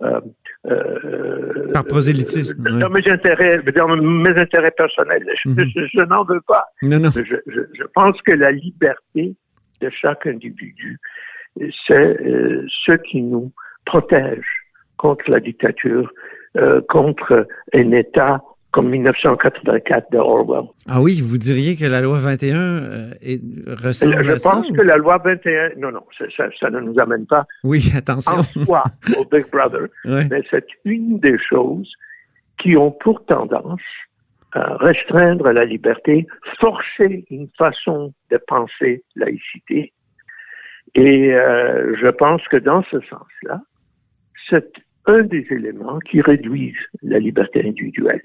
euh, 0.03 0.21
euh, 0.67 1.73
par 1.73 1.85
prosélytisme. 1.85 2.63
Dans, 2.63 2.91
mes 2.91 3.07
intérêts, 3.09 3.61
dans 3.77 3.97
mes 3.97 4.37
intérêts 4.39 4.71
personnels. 4.71 5.27
Mhm. 5.45 5.65
Je, 5.75 6.05
n'en 6.05 6.25
veux 6.25 6.41
pas. 6.47 6.67
Non, 6.83 6.99
non. 6.99 7.11
Je, 7.15 7.37
je, 7.47 7.85
pense 7.95 8.21
que 8.23 8.33
la 8.33 8.51
liberté 8.51 9.35
de 9.81 9.91
chaque 9.91 10.27
individu 10.27 10.99
c'est 11.87 12.21
euh, 12.21 12.67
ce 12.85 12.93
qui 12.93 13.23
nous 13.23 13.53
protège 13.85 14.47
contre 14.97 15.31
la 15.31 15.41
dictature, 15.41 16.11
euh, 16.57 16.81
contre 16.89 17.47
un 17.73 17.93
État 17.93 18.43
comme 18.75 18.91
1984 18.91 20.11
de 20.11 20.19
Orwell. 20.19 20.65
Ah 20.89 21.01
oui, 21.01 21.23
vous 21.23 21.39
diriez 21.39 21.77
que 21.77 21.85
la 21.85 22.01
loi 22.01 22.19
21 22.19 22.57
euh, 22.57 23.11
est, 23.23 23.41
ressemble 23.69 24.25
Je 24.25 24.43
pense 24.43 24.69
que 24.69 24.83
la 24.83 24.97
loi 24.97 25.19
21, 25.25 25.77
non, 25.79 25.93
non, 25.93 26.03
ça, 26.19 26.47
ça, 26.59 26.71
ne 26.71 26.81
nous 26.81 26.99
amène 26.99 27.25
pas 27.25 27.47
oui, 27.63 27.93
attention. 27.97 28.33
en 28.33 28.43
soi 28.43 28.83
au 29.17 29.25
Big 29.25 29.49
Brother, 29.51 29.87
mais 30.05 30.43
c'est 30.51 30.67
une 30.85 31.21
des 31.21 31.39
choses 31.39 31.91
qui 32.59 32.77
ont 32.77 32.91
pour 32.91 33.25
tendance 33.27 33.81
à 34.53 34.77
restreindre 34.77 35.51
la 35.51 35.65
liberté, 35.65 36.27
forcer 36.61 37.25
une 37.31 37.49
façon 37.57 38.13
de 38.33 38.41
penser 38.49 39.05
laïcité 39.15 39.93
et 40.95 41.33
euh, 41.33 41.95
je 42.01 42.09
pense 42.09 42.43
que 42.49 42.57
dans 42.57 42.83
ce 42.85 43.01
sens-là, 43.01 43.61
c'est 44.49 44.73
un 45.07 45.23
des 45.23 45.47
éléments 45.51 45.99
qui 46.11 46.21
réduisent 46.21 46.75
la 47.03 47.19
liberté 47.19 47.63
individuelle. 47.67 48.23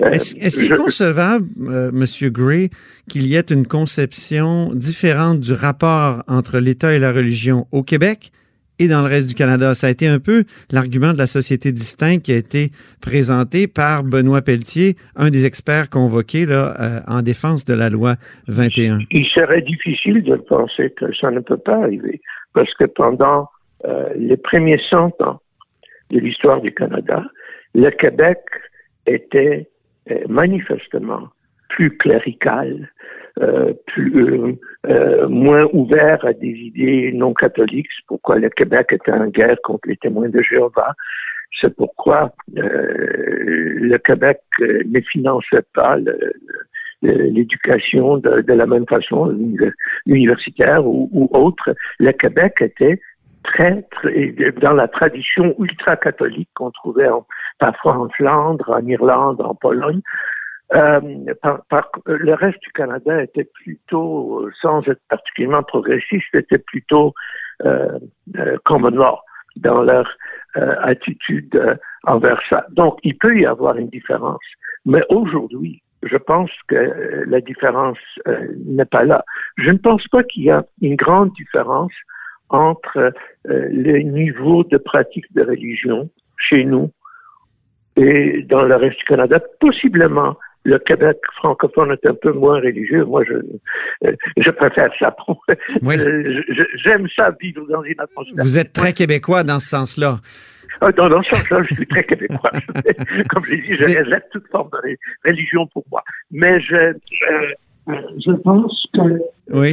Euh, 0.00 0.10
est-ce 0.10 0.56
qu'il 0.56 0.72
est 0.72 0.76
concevable, 0.76 1.46
euh, 1.68 1.90
Monsieur 1.92 2.30
Gray, 2.30 2.70
qu'il 3.08 3.26
y 3.26 3.36
ait 3.36 3.50
une 3.50 3.66
conception 3.66 4.70
différente 4.74 5.40
du 5.40 5.52
rapport 5.52 6.22
entre 6.28 6.58
l'État 6.58 6.94
et 6.94 6.98
la 6.98 7.12
religion 7.12 7.66
au 7.72 7.82
Québec 7.82 8.30
et 8.78 8.88
dans 8.88 9.00
le 9.00 9.08
reste 9.08 9.28
du 9.28 9.34
Canada? 9.34 9.74
Ça 9.74 9.88
a 9.88 9.90
été 9.90 10.06
un 10.06 10.20
peu 10.20 10.44
l'argument 10.70 11.12
de 11.12 11.18
la 11.18 11.26
société 11.26 11.72
distincte 11.72 12.24
qui 12.24 12.32
a 12.32 12.36
été 12.36 12.68
présenté 13.02 13.66
par 13.66 14.04
Benoît 14.04 14.42
Pelletier, 14.42 14.94
un 15.16 15.30
des 15.30 15.46
experts 15.46 15.90
convoqués 15.90 16.46
là, 16.46 16.74
euh, 16.80 17.00
en 17.08 17.22
défense 17.22 17.64
de 17.64 17.74
la 17.74 17.90
loi 17.90 18.14
21. 18.46 19.00
Il 19.10 19.26
serait 19.26 19.62
difficile 19.62 20.22
de 20.22 20.36
penser 20.36 20.94
que 20.96 21.06
ça 21.20 21.30
ne 21.30 21.40
peut 21.40 21.58
pas 21.58 21.76
arriver, 21.82 22.20
parce 22.54 22.72
que 22.74 22.84
pendant 22.84 23.48
euh, 23.86 24.08
les 24.14 24.36
premiers 24.36 24.80
100 24.90 25.20
ans 25.22 25.40
de 26.10 26.18
l'histoire 26.18 26.60
du 26.60 26.72
Canada, 26.72 27.24
le 27.74 27.90
Québec 27.90 28.38
était 29.06 29.68
euh, 30.10 30.24
manifestement 30.28 31.28
plus 31.68 31.96
clérical, 31.98 32.90
euh, 33.40 33.72
plus 33.86 34.58
euh, 34.86 35.28
moins 35.28 35.66
ouvert 35.72 36.24
à 36.24 36.32
des 36.32 36.48
idées 36.48 37.12
non 37.14 37.32
catholiques. 37.32 37.88
C'est 37.96 38.06
pourquoi 38.06 38.38
le 38.38 38.50
Québec 38.50 38.88
était 38.92 39.12
en 39.12 39.28
guerre 39.28 39.56
contre 39.62 39.88
les 39.88 39.96
témoins 39.96 40.28
de 40.28 40.42
Jéhovah. 40.42 40.94
C'est 41.60 41.74
pourquoi 41.74 42.32
le 42.54 43.96
Québec 43.98 44.40
ne 44.60 45.00
finançait 45.00 45.64
pas 45.74 45.96
l'éducation 47.02 48.18
de, 48.18 48.52
la 48.52 48.66
même 48.66 48.86
façon, 48.86 49.36
universitaire 50.06 50.86
ou, 50.86 51.10
ou 51.12 51.28
autre. 51.36 51.74
Le 51.98 52.12
Québec 52.12 52.54
était 52.60 53.00
très, 53.44 53.82
très, 53.90 54.32
dans 54.60 54.72
la 54.72 54.88
tradition 54.88 55.54
ultra-catholique 55.58 56.50
qu'on 56.54 56.70
trouvait 56.70 57.08
en, 57.08 57.26
parfois 57.58 57.96
en 57.98 58.08
Flandre, 58.10 58.70
en 58.70 58.84
Irlande, 58.86 59.40
en 59.40 59.54
Pologne. 59.54 60.00
Euh, 60.72 61.00
le 62.06 62.34
reste 62.34 62.62
du 62.62 62.70
Canada 62.72 63.22
était 63.22 63.48
plutôt, 63.54 64.48
sans 64.62 64.86
être 64.86 65.00
particulièrement 65.08 65.64
progressiste, 65.64 66.32
était 66.32 66.58
plutôt 66.58 67.12
euh, 67.64 67.98
euh, 68.38 68.56
common 68.64 68.90
dans 69.56 69.82
leur 69.82 70.08
euh, 70.56 70.74
attitude 70.82 71.54
euh, 71.56 71.74
envers 72.04 72.40
ça. 72.48 72.66
Donc, 72.70 72.98
il 73.02 73.18
peut 73.18 73.36
y 73.36 73.46
avoir 73.46 73.76
une 73.76 73.88
différence. 73.88 74.40
Mais 74.86 75.02
aujourd'hui, 75.08 75.82
je 76.02 76.16
pense 76.16 76.50
que 76.68 77.24
la 77.26 77.40
différence 77.42 77.98
n'est 78.64 78.86
pas 78.86 79.04
là. 79.04 79.22
Je 79.58 79.70
ne 79.70 79.76
pense 79.76 80.06
pas 80.08 80.22
qu'il 80.22 80.44
y 80.44 80.50
a 80.50 80.64
une 80.80 80.96
grande 80.96 81.32
différence 81.32 81.92
entre 82.50 82.98
euh, 82.98 83.12
le 83.44 84.00
niveau 84.00 84.64
de 84.64 84.76
pratique 84.76 85.32
de 85.34 85.42
religion 85.42 86.10
chez 86.36 86.64
nous 86.64 86.90
et 87.96 88.42
dans 88.48 88.62
le 88.62 88.76
reste 88.76 88.98
du 88.98 89.04
Canada. 89.04 89.40
Possiblement, 89.60 90.36
le 90.64 90.78
Québec 90.78 91.18
francophone 91.36 91.92
est 91.92 92.06
un 92.06 92.14
peu 92.14 92.32
moins 92.32 92.60
religieux. 92.60 93.04
Moi, 93.04 93.24
je, 93.24 93.34
euh, 94.06 94.12
je 94.36 94.50
préfère 94.50 94.90
ça. 94.98 95.16
Euh, 95.82 96.42
j'aime 96.84 97.06
ça 97.16 97.34
vivre 97.40 97.66
dans 97.68 97.82
une 97.82 97.98
atmosphère. 97.98 98.34
Vous 98.38 98.58
êtes 98.58 98.72
très 98.72 98.92
québécois 98.92 99.42
dans 99.42 99.58
ce 99.58 99.68
sens-là. 99.68 100.18
Ah, 100.80 100.92
dans, 100.92 101.08
dans 101.08 101.22
ce 101.22 101.30
sens-là, 101.34 101.62
je 101.68 101.74
suis 101.74 101.86
très 101.86 102.04
québécois. 102.04 102.50
Comme 103.30 103.44
je 103.44 103.50
l'ai 103.50 103.56
dit, 103.58 103.76
je 103.78 103.98
rejette 103.98 104.28
toute 104.30 104.46
forme 104.48 104.70
de 104.70 104.96
religion 105.24 105.66
pour 105.68 105.84
moi. 105.90 106.02
Mais 106.30 106.60
je, 106.60 106.94
je 107.86 108.32
pense 108.42 108.86
que 108.94 109.18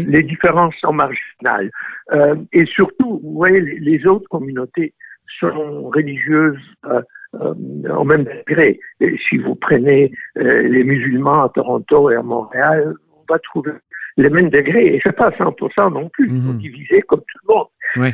les 0.09 0.23
différences 0.23 0.75
sont 0.81 0.93
marginales. 0.93 1.71
Euh, 2.11 2.35
et 2.53 2.65
surtout, 2.65 3.19
vous 3.23 3.33
voyez, 3.33 3.61
les, 3.61 4.05
autres 4.05 4.27
communautés 4.29 4.93
sont 5.39 5.89
religieuses 5.89 6.57
euh, 6.85 7.01
euh, 7.35 7.95
au 7.95 8.03
même 8.03 8.23
degré. 8.23 8.79
Et 9.01 9.15
si 9.29 9.37
vous 9.37 9.55
prenez 9.55 10.11
les 10.35 10.83
musulmans 10.83 11.43
à 11.43 11.49
Toronto 11.49 12.09
et 12.09 12.15
à 12.15 12.23
Montréal, 12.23 12.95
on 13.13 13.33
va 13.33 13.39
trouver 13.39 13.71
les 14.15 14.29
mêmes 14.29 14.49
degrés. 14.49 14.95
Et 14.95 15.01
c'est 15.03 15.15
pas 15.15 15.29
100% 15.29 15.93
non 15.93 16.09
plus. 16.09 16.29
Ils 16.31 16.43
sont 16.43 16.53
mhm. 16.53 16.57
divisés 16.57 17.01
comme 17.03 17.19
tout 17.19 17.39
le 17.47 17.53
monde. 17.53 18.13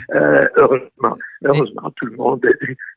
heureusement, 0.57 1.17
heureusement, 1.45 1.91
tout 1.95 2.05
le 2.07 2.17
monde, 2.17 2.45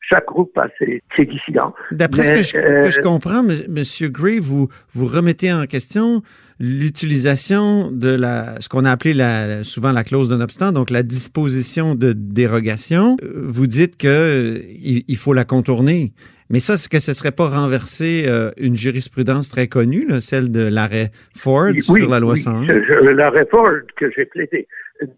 chaque 0.01 0.25
groupe 0.25 0.57
a 0.57 0.67
ses, 0.79 1.01
dissidents. 1.25 1.73
D'après 1.91 2.23
ce 2.23 2.53
que 2.53 2.89
je, 2.89 3.01
comprends, 3.01 3.43
M. 3.47 4.11
Gray, 4.11 4.39
vous, 4.39 4.67
vous 4.93 5.05
remettez 5.05 5.53
en 5.53 5.65
question 5.65 6.23
l'utilisation 6.59 7.91
de 7.91 8.09
la, 8.09 8.59
ce 8.59 8.69
qu'on 8.69 8.85
a 8.85 8.91
appelé 8.91 9.13
la, 9.13 9.63
souvent 9.63 9.91
la 9.91 10.03
clause 10.03 10.29
d'un 10.29 10.41
obstant, 10.41 10.71
donc 10.71 10.89
la 10.89 11.03
disposition 11.03 11.95
de 11.95 12.13
dérogation. 12.13 13.17
Vous 13.21 13.67
dites 13.67 13.97
que 13.97 14.55
il, 14.79 15.17
faut 15.17 15.33
la 15.33 15.45
contourner. 15.45 16.13
Mais 16.49 16.59
ça, 16.59 16.73
est-ce 16.73 16.87
que 16.87 16.99
ce 16.99 17.13
serait 17.13 17.31
pas 17.31 17.47
renverser 17.47 18.25
euh, 18.29 18.51
une 18.57 18.75
jurisprudence 18.75 19.49
très 19.49 19.67
connue, 19.67 20.07
celle 20.21 20.51
de 20.51 20.67
l'arrêt 20.67 21.11
Ford 21.35 21.73
sur 21.79 22.09
la 22.09 22.19
loi 22.19 22.35
101? 22.35 22.65
L'arrêt 23.13 23.45
Ford 23.51 23.81
que 23.97 24.09
j'ai 24.11 24.25
plaidé. 24.25 24.67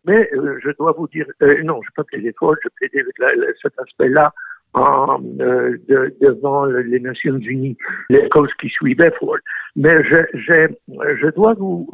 Mais 0.05 0.29
euh, 0.33 0.57
je 0.63 0.71
dois 0.77 0.93
vous 0.97 1.07
dire, 1.07 1.25
euh, 1.41 1.63
non, 1.63 1.79
je 1.83 1.87
n'ai 1.87 1.93
pas 1.95 2.03
plaidé 2.03 2.33
Ford, 2.37 2.55
j'ai 2.63 2.69
plaidé 2.75 2.99
avec 3.21 3.55
cet 3.61 3.73
aspect-là 3.79 4.33
en, 4.73 5.21
euh, 5.41 5.77
de, 5.87 6.15
devant 6.21 6.65
les 6.65 6.99
Nations 6.99 7.37
Unies, 7.37 7.77
les 8.09 8.29
causes 8.29 8.53
qui 8.59 8.69
suivaient 8.69 9.11
Ford. 9.19 9.37
Mais 9.75 10.03
je, 10.03 10.17
je, 10.33 10.67
je 11.21 11.27
dois 11.35 11.53
vous, 11.55 11.87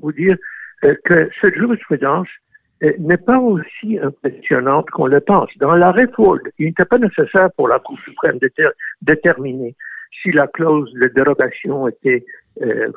vous, 0.00 0.12
dire 0.12 0.36
euh, 0.84 0.94
que 1.04 1.30
cette 1.40 1.54
jurisprudence 1.54 2.28
euh, 2.82 2.92
n'est 2.98 3.16
pas 3.16 3.38
aussi 3.38 3.98
impressionnante 4.00 4.90
qu'on 4.90 5.06
le 5.06 5.20
pense. 5.20 5.50
Dans 5.58 5.74
l'arrêt 5.74 6.08
Ford, 6.16 6.38
il 6.58 6.66
n'était 6.66 6.84
pas 6.84 6.98
nécessaire 6.98 7.50
pour 7.56 7.68
la 7.68 7.78
Cour 7.78 7.98
suprême 8.00 8.38
de 8.38 8.50
déterminer 9.02 9.76
si 10.22 10.32
la 10.32 10.46
clause 10.46 10.92
de 10.94 11.08
dérogation 11.08 11.88
était 11.88 12.24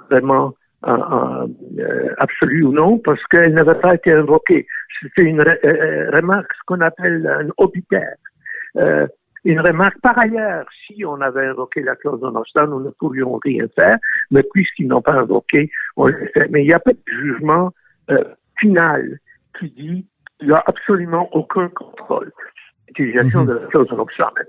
vraiment 0.10 0.54
absolue 0.84 2.64
ou 2.64 2.74
non, 2.74 3.00
parce 3.00 3.24
qu'elle 3.28 3.54
n'avait 3.54 3.80
pas 3.80 3.96
été 3.96 4.12
invoquée. 4.12 4.68
C'était 5.02 5.24
une 5.24 5.42
remarque, 5.42 6.52
ce 6.54 6.62
qu'on 6.68 6.82
appelle 6.82 7.26
un 7.26 7.50
obitaire. 7.58 8.16
Euh, 8.78 9.08
une 9.44 9.60
remarque, 9.60 10.00
par 10.02 10.18
ailleurs, 10.18 10.66
si 10.86 11.06
on 11.06 11.22
avait 11.22 11.46
invoqué 11.46 11.84
la 11.84 11.96
clause 11.96 12.20
de 12.20 12.30
non 12.30 12.44
nous 12.68 12.84
ne 12.84 12.90
pourrions 12.90 13.40
rien 13.44 13.68
faire, 13.76 13.98
mais 14.32 14.42
puisqu'ils 14.54 14.88
n'ont 14.88 15.04
pas 15.04 15.14
invoqué, 15.14 15.70
on 15.96 16.08
le 16.08 16.28
fait. 16.34 16.48
Mais 16.50 16.64
il 16.64 16.68
n'y 16.68 16.74
a 16.74 16.80
pas 16.80 16.94
de 16.94 17.00
jugement 17.06 17.72
euh, 18.10 18.24
final 18.60 19.20
qui 19.60 19.70
dit 19.70 20.08
qu'il 20.40 20.48
n'y 20.48 20.54
a 20.54 20.64
absolument 20.66 21.30
aucun 21.34 21.70
contrôle. 21.70 22.32
Mhm. 23.00 23.56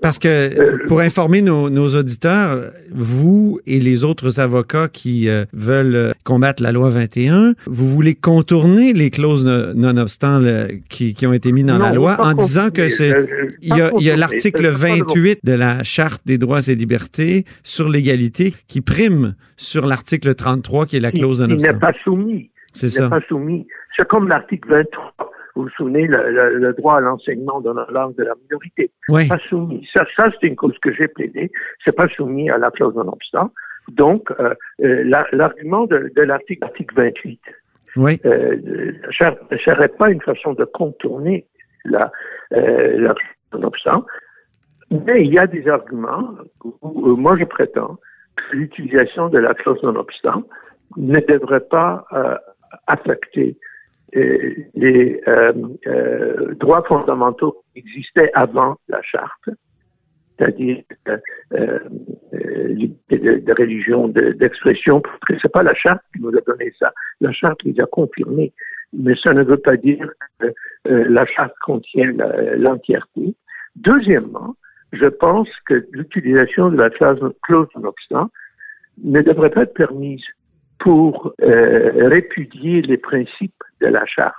Parce 0.01 0.19
que, 0.19 0.27
euh, 0.27 0.77
pour 0.87 0.99
informer 1.01 1.41
nos, 1.41 1.87
auditeurs, 1.95 2.71
vous 2.91 3.59
et 3.65 3.79
les 3.79 4.03
autres 4.03 4.39
avocats 4.39 4.87
qui 4.87 5.29
euh, 5.29 5.45
veulent 5.53 5.95
euh, 5.95 6.11
combattre 6.23 6.63
la 6.63 6.71
loi 6.71 6.89
21, 6.89 7.53
vous 7.65 7.87
voulez 7.87 8.15
contourner 8.15 8.93
les 8.93 9.09
clauses 9.09 9.45
non-obstant 9.45 10.41
qui, 10.89 11.15
ont 11.25 11.33
été 11.33 11.51
mises 11.51 11.65
dans 11.65 11.79
la 11.79 11.91
loi 11.91 12.17
en 12.19 12.33
disant 12.33 12.69
que 12.69 12.89
c'est. 12.89 13.13
Il 13.61 13.75
y 13.75 14.11
a, 14.11 14.15
l'article 14.15 14.67
28 14.67 15.39
de 15.43 15.53
la 15.53 15.83
Charte 15.83 16.21
des 16.25 16.37
droits 16.37 16.61
et 16.67 16.75
libertés 16.75 17.45
sur 17.63 17.89
l'égalité 17.89 18.53
qui 18.67 18.81
prime 18.81 19.35
sur 19.55 19.87
l'article 19.87 20.35
33 20.35 20.85
qui 20.85 20.97
est 20.97 20.99
la 20.99 21.11
clause 21.11 21.41
non-obstant. 21.41 21.69
Il 21.69 21.73
n'est 21.73 21.79
pas 21.79 21.93
soumis. 22.03 22.51
C'est 22.73 22.89
ça. 22.89 23.09
pas 23.09 23.21
soumis. 23.27 23.67
C'est 23.95 24.07
comme 24.07 24.27
l'article 24.27 24.69
23 24.69 25.26
vous 25.57 25.63
vous 25.63 25.69
souvenez, 25.69 26.05
le, 26.07 26.73
droit 26.73 26.97
à 26.97 26.99
l'enseignement 26.99 27.61
dans 27.61 27.73
la 27.73 27.87
langue 27.89 28.15
de 28.15 28.23
la 28.23 28.35
minorité. 28.43 28.91
Pas 29.07 29.39
soumis. 29.49 29.87
Ça, 29.91 30.05
ça 30.15 30.29
c'est 30.39 30.47
une 30.47 30.55
cause 30.55 30.77
que 30.79 30.93
j'ai 30.93 31.07
plaidée. 31.07 31.51
C'est 31.83 31.95
pas 31.95 32.07
soumis 32.09 32.49
à 32.51 32.59
la 32.59 32.69
clause 32.69 32.93
non-obstant. 32.95 33.51
Donc, 33.89 34.31
euh, 34.39 34.53
euh, 34.83 35.03
l'argument 35.31 35.85
de, 35.85 36.11
l'article 36.15 36.67
28 36.95 37.41
oui. 37.95 38.19
euh, 38.25 38.55
ne 39.51 39.57
serait 39.57 39.87
pas 39.87 40.11
une 40.11 40.21
façon 40.21 40.53
de 40.53 40.65
contourner 40.65 41.47
la, 41.85 42.11
euh, 42.53 42.99
la 42.99 43.15
non-obstant. 43.53 44.05
Mais 44.91 45.25
il 45.25 45.33
y 45.33 45.39
a 45.39 45.47
des 45.47 45.67
arguments 45.67 46.35
où, 46.81 47.15
moi 47.15 47.35
je 47.37 47.45
prétends 47.45 47.97
que 48.35 48.55
l'utilisation 48.55 49.29
de 49.29 49.39
la 49.39 49.55
clause 49.55 49.81
non-obstant 49.81 50.43
ne 50.97 51.19
devrait 51.19 51.67
pas 51.67 52.05
affecter 52.85 53.57
les 54.13 55.21
euh, 55.27 55.53
euh, 55.87 56.53
droits 56.55 56.83
fondamentaux 56.83 57.63
qui 57.73 57.79
existaient 57.79 58.31
avant 58.33 58.77
la 58.87 59.01
charte, 59.01 59.49
c'est-à-dire 60.37 60.83
euh, 61.53 61.79
liberté 62.69 63.17
de, 63.39 63.53
religion, 63.53 64.07
d'expression, 64.07 65.01
parce 65.01 65.19
que 65.27 65.33
c'est 65.41 65.51
pas 65.51 65.63
la 65.63 65.73
charte 65.73 66.01
qui 66.13 66.21
nous 66.21 66.29
a 66.29 66.41
donné 66.41 66.71
ça. 66.79 66.93
La 67.21 67.31
charte 67.31 67.63
les 67.63 67.79
a 67.81 67.85
confirmés, 67.85 68.53
mais 68.93 69.15
ça 69.21 69.33
ne 69.33 69.43
veut 69.43 69.57
pas 69.57 69.77
dire 69.77 70.09
que 70.39 70.53
la 70.85 71.25
charte 71.25 71.55
contient 71.63 72.13
l'entièreté. 72.55 73.35
Deuxièmement, 73.75 74.55
je 74.93 75.07
pense 75.07 75.49
que 75.65 75.85
l'utilisation 75.91 76.69
de 76.69 76.77
la 76.77 76.89
clause, 76.89 77.33
clause 77.43 77.67
non-obstant 77.75 78.29
ne 79.03 79.21
devrait 79.21 79.49
pas 79.49 79.63
être 79.63 79.73
permise 79.73 80.23
pour 80.79 81.33
euh, 81.41 82.07
répudier 82.07 82.81
les 82.81 82.97
principes 82.97 83.63
de 83.81 83.87
la 83.87 84.05
charte. 84.05 84.35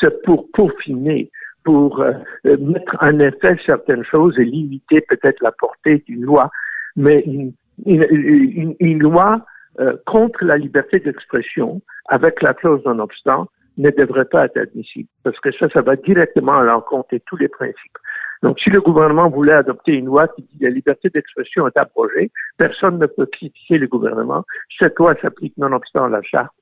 C'est 0.00 0.22
pour 0.22 0.50
peaufiner, 0.52 1.30
pour 1.64 2.00
euh, 2.00 2.12
mettre 2.44 2.96
en 3.00 3.18
effet 3.18 3.56
certaines 3.64 4.04
choses 4.04 4.38
et 4.38 4.44
limiter 4.44 5.00
peut-être 5.02 5.42
la 5.42 5.52
portée 5.52 6.02
d'une 6.06 6.22
loi, 6.22 6.50
mais 6.96 7.20
une, 7.20 7.52
une, 7.86 8.74
une, 8.80 8.98
loi 9.02 9.44
euh, 9.80 9.96
contre 10.06 10.44
la 10.44 10.56
liberté 10.56 11.00
d'expression 11.00 11.80
avec 12.08 12.42
la 12.42 12.54
clause 12.54 12.84
non-obstant 12.84 13.48
ne 13.78 13.90
devrait 13.90 14.26
pas 14.26 14.44
être 14.46 14.58
admissible 14.58 15.08
parce 15.24 15.38
que 15.40 15.50
ça, 15.52 15.68
ça 15.70 15.80
va 15.80 15.96
directement 15.96 16.58
à 16.58 16.62
l'encontre 16.62 17.08
de 17.12 17.20
tous 17.26 17.36
les 17.36 17.48
principes. 17.48 17.98
Donc, 18.42 18.58
si 18.58 18.70
le 18.70 18.80
gouvernement 18.80 19.28
voulait 19.28 19.52
adopter 19.52 19.92
une 19.92 20.06
loi 20.06 20.28
qui 20.28 20.42
dit 20.42 20.64
la 20.64 20.70
liberté 20.70 21.08
d'expression 21.10 21.66
est 21.68 21.76
abrogée, 21.76 22.30
personne 22.58 22.98
ne 22.98 23.06
peut 23.06 23.26
critiquer 23.26 23.78
le 23.78 23.86
gouvernement. 23.86 24.44
Cette 24.78 24.98
loi 24.98 25.14
s'applique 25.22 25.56
nonobstant 25.56 26.08
la 26.08 26.22
charte. 26.22 26.52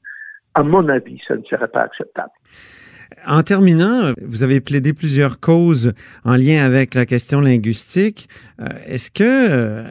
À 0.54 0.62
mon 0.62 0.88
avis, 0.88 1.20
ça 1.26 1.36
ne 1.36 1.42
serait 1.44 1.68
pas 1.68 1.82
acceptable. 1.82 2.32
En 3.26 3.42
terminant, 3.42 4.12
vous 4.22 4.42
avez 4.42 4.60
plaidé 4.60 4.92
plusieurs 4.92 5.40
causes 5.40 5.92
en 6.24 6.36
lien 6.36 6.64
avec 6.64 6.94
la 6.94 7.06
question 7.06 7.40
linguistique. 7.40 8.28
Euh, 8.60 8.66
est-ce 8.86 9.10
que 9.10 9.22
euh, 9.24 9.82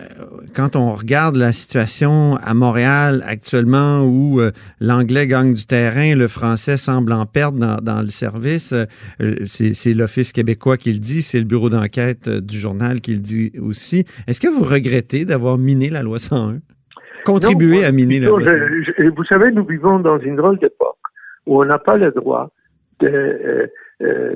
quand 0.56 0.76
on 0.76 0.94
regarde 0.94 1.36
la 1.36 1.52
situation 1.52 2.38
à 2.38 2.54
Montréal 2.54 3.24
actuellement 3.28 4.04
où 4.04 4.40
euh, 4.40 4.52
l'anglais 4.80 5.28
gagne 5.28 5.54
du 5.54 5.66
terrain, 5.66 6.16
le 6.16 6.28
français 6.28 6.78
semble 6.78 7.12
en 7.14 7.26
perdre 7.26 7.82
dans, 7.82 8.02
le 8.02 8.10
service, 8.10 8.74
c'est 9.46 9.94
l'Office 9.94 10.32
québécois 10.32 10.78
qui 10.78 10.92
le 10.92 11.00
dit, 11.00 11.22
c'est 11.22 11.40
le 11.40 11.46
bureau 11.46 11.70
d'enquête 11.70 12.30
du 12.30 12.60
journal 12.60 13.02
qui 13.02 13.14
le 13.14 13.20
dit 13.20 13.52
aussi. 13.62 14.06
Est-ce 14.28 14.40
que 14.40 14.48
vous 14.48 14.64
regrettez 14.64 15.26
d'avoir 15.26 15.58
miné 15.58 15.90
la 15.90 16.02
loi 16.02 16.20
101? 16.20 16.60
Contribué 17.26 17.84
à 17.86 17.92
miner 17.92 18.20
la 18.22 18.30
loi 18.30 18.44
101? 18.44 19.10
vous 19.16 19.24
savez, 19.26 19.52
nous 19.52 19.66
vivons 19.66 20.00
dans 20.00 20.20
une 20.20 20.36
drôle 20.36 20.58
d'époque 20.60 20.98
où 21.46 21.62
on 21.62 21.66
n'a 21.66 21.80
pas 21.80 21.98
le 21.98 22.12
droit 22.12 22.52
de 23.00 23.72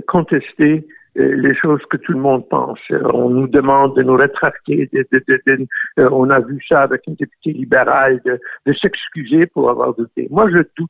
contester 0.07 0.85
euh, 1.15 1.35
les 1.35 1.53
choses 1.53 1.81
que 1.91 1.97
tout 1.97 2.13
le 2.13 2.19
monde 2.19 2.47
pense. 2.49 2.79
On 2.89 3.29
nous 3.29 3.47
demande 3.47 3.95
de 3.95 4.01
nous 4.01 4.15
rétracter. 4.15 4.89
Euh, 4.93 6.09
on 6.11 6.29
a 6.31 6.39
vu 6.39 6.59
ça 6.67 6.81
avec 6.81 7.05
une 7.05 7.13
députée 7.13 7.53
libérale 7.53 8.19
de, 8.25 8.73
s'excuser 8.73 9.45
pour 9.45 9.69
avoir 9.69 9.93
douté. 9.93 10.27
Moi, 10.31 10.49
je 10.49 10.63
doute 10.75 10.89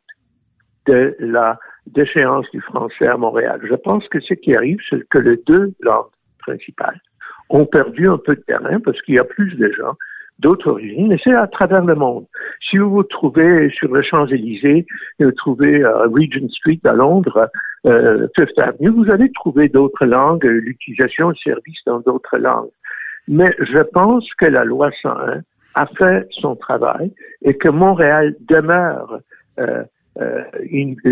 de 0.86 1.16
la 1.20 1.60
déchéance 1.88 2.46
du 2.54 2.62
français 2.62 3.08
à 3.08 3.18
Montréal. 3.18 3.60
Je 3.70 3.76
pense 3.76 4.08
que 4.08 4.22
ce 4.22 4.34
qui 4.34 4.56
arrive, 4.56 4.80
c'est 4.90 5.06
que 5.10 5.18
les 5.18 5.38
deux 5.46 5.74
langues 5.82 6.08
principales 6.40 7.02
ont 7.50 7.66
perdu 7.66 8.08
un 8.08 8.18
peu 8.18 8.36
de 8.36 8.42
terrain 8.42 8.80
parce 8.80 9.02
qu'il 9.02 9.16
y 9.16 9.20
a 9.20 9.26
plus 9.26 9.56
de 9.56 9.70
gens 9.74 9.96
d'autres 10.40 10.72
origines, 10.72 11.12
et 11.12 11.20
c'est 11.24 11.34
à 11.34 11.48
travers 11.48 11.86
le 11.86 11.96
monde. 11.96 12.26
Si 12.70 12.78
vous 12.78 12.90
vous 12.90 13.04
trouvez 13.04 13.70
sur 13.70 13.94
les 13.96 14.04
Champs-Élysées, 14.04 14.86
vous 15.20 15.32
trouvez 15.32 15.84
à 15.84 16.04
Regent 16.04 16.50
Street 16.50 16.80
à 16.86 16.94
Londres, 16.94 17.50
euh, 17.86 18.28
Fifth 18.36 18.58
Avenue, 18.58 18.90
vous 18.90 19.10
allez 19.12 19.32
trouver 19.32 19.70
d'autres 19.70 20.06
langues, 20.06 20.44
l'utilisation 20.44 21.32
de 21.32 21.38
services 21.38 21.84
dans 21.86 22.00
d'autres 22.00 22.38
langues. 22.38 22.72
Mais 23.28 23.56
je 23.60 23.80
pense 23.80 24.28
que 24.38 24.46
la 24.46 24.64
loi 24.64 24.90
101 25.02 25.42
a 25.76 25.86
fait 25.98 26.28
son 26.32 26.56
travail 26.56 27.12
et 27.44 27.56
que 27.56 27.70
Montréal 27.70 28.36
demeure 28.42 29.20
euh, 29.60 29.84
euh, 30.22 30.44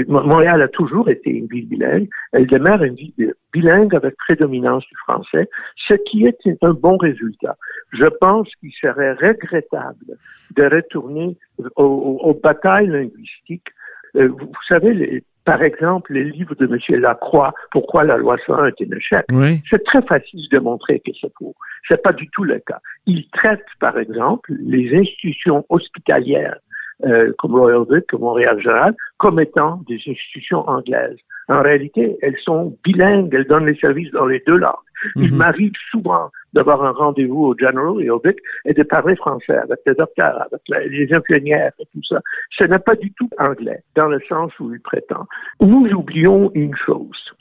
Montréal 0.07 0.61
a 0.61 0.67
toujours 0.67 1.09
été 1.09 1.31
une 1.31 1.47
ville 1.47 1.67
bilingue. 1.67 2.07
Elle 2.33 2.47
demeure 2.47 2.83
une 2.83 2.95
ville 2.95 3.33
bilingue 3.51 3.95
avec 3.95 4.15
prédominance 4.17 4.83
du 4.83 4.95
français, 4.97 5.49
ce 5.87 5.95
qui 5.95 6.25
est 6.25 6.37
un 6.61 6.73
bon 6.73 6.97
résultat. 6.97 7.57
Je 7.93 8.05
pense 8.05 8.47
qu'il 8.59 8.71
serait 8.79 9.13
regrettable 9.13 10.17
de 10.55 10.63
retourner 10.63 11.37
aux, 11.75 12.39
batailles 12.41 12.87
linguistiques. 12.87 13.69
Euh, 14.15 14.27
vous, 14.27 14.51
savez, 14.67 15.23
par 15.45 15.63
exemple, 15.63 16.13
les 16.13 16.25
livres 16.25 16.55
de 16.55 16.65
M. 16.65 16.99
Lacroix, 16.99 17.53
Pourquoi 17.71 18.03
la 18.03 18.17
loi 18.17 18.37
101 18.45 18.67
est 18.67 18.81
un 18.81 18.95
échec, 18.95 19.25
c'est 19.69 19.83
très 19.83 20.01
facile 20.03 20.47
de 20.51 20.59
montrer 20.59 20.99
que 20.99 21.11
c'est 21.19 21.31
faux. 21.37 21.55
C'est 21.87 22.01
pas 22.01 22.13
du 22.13 22.29
tout 22.29 22.43
le 22.43 22.59
cas. 22.59 22.79
Il 23.07 23.27
traite, 23.29 23.65
par 23.79 23.97
exemple, 23.97 24.53
les 24.59 24.95
institutions 24.95 25.65
hospitalières 25.69 26.57
euh, 27.05 27.31
comme 27.37 27.55
Royal 27.55 27.85
Vic, 27.89 28.05
comme 28.07 28.21
Montréal 28.21 28.59
Général, 28.61 28.95
comme 29.17 29.39
étant 29.39 29.81
des 29.87 29.95
institutions 30.07 30.67
anglaises. 30.67 31.17
En 31.49 31.61
réalité, 31.61 32.17
elles 32.21 32.37
sont 32.43 32.77
bilingues, 32.83 33.33
elles 33.33 33.47
donnent 33.47 33.65
les 33.65 33.75
services 33.75 34.11
dans 34.11 34.25
les 34.25 34.41
deux 34.45 34.57
langues. 34.57 34.75
Il 35.15 35.31
mhm. 35.31 35.37
m'arrive 35.37 35.73
souvent 35.89 36.29
d'avoir 36.53 36.83
un 36.83 36.91
rendez-vous 36.91 37.45
au 37.45 37.57
General 37.57 38.01
et 38.01 38.09
au 38.09 38.21
Vic 38.23 38.37
et 38.65 38.73
de 38.73 38.83
parler 38.83 39.15
français 39.15 39.57
avec 39.57 39.79
les 39.85 39.95
docteurs, 39.95 40.41
avec 40.41 40.61
les 40.89 41.11
infirmières 41.13 41.71
et 41.79 41.85
tout 41.93 42.03
ça. 42.07 42.19
Ce 42.51 42.63
n'est 42.65 42.79
pas 42.79 42.95
du 42.95 43.11
tout 43.13 43.29
anglais, 43.39 43.83
dans 43.95 44.07
le 44.07 44.19
sens 44.27 44.51
où 44.59 44.73
il 44.73 44.81
prétend. 44.81 45.25
Nous 45.59 45.87
oublions 45.91 46.51
une 46.53 46.75
chose. 46.75 47.31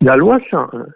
La 0.00 0.16
loi 0.16 0.38
101 0.50 0.86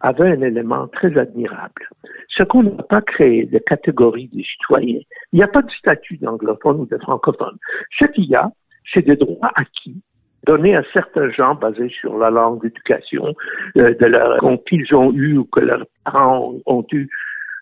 avait 0.00 0.30
un 0.30 0.42
élément 0.42 0.86
très 0.88 1.16
admirable. 1.18 1.88
Ce 2.28 2.42
qu'on 2.42 2.62
n'a 2.62 2.82
pas 2.82 3.02
créé 3.02 3.46
de 3.46 3.58
catégorie 3.58 4.28
de 4.32 4.42
citoyens. 4.42 5.00
Il 5.32 5.36
n'y 5.36 5.42
a 5.42 5.48
pas 5.48 5.62
de 5.62 5.70
statut 5.72 6.18
d'anglophone 6.18 6.80
ou 6.80 6.86
de 6.86 6.98
francophone. 6.98 7.56
Ce 7.98 8.04
qu'il 8.06 8.26
y 8.26 8.34
a, 8.34 8.50
c'est 8.92 9.02
des 9.02 9.16
droits 9.16 9.50
acquis 9.54 10.00
donnés 10.46 10.76
à 10.76 10.82
certains 10.92 11.30
gens 11.30 11.54
basés 11.56 11.90
sur 11.90 12.16
la 12.16 12.30
langue 12.30 12.62
d'éducation 12.62 13.34
euh, 13.76 13.94
de 13.94 14.06
leur 14.06 14.40
qu'ils 14.66 14.94
ont 14.94 15.12
eu 15.12 15.36
ou 15.38 15.44
que 15.44 15.60
leurs 15.60 15.84
parents 16.04 16.54
ont, 16.64 16.86
eu. 16.92 17.08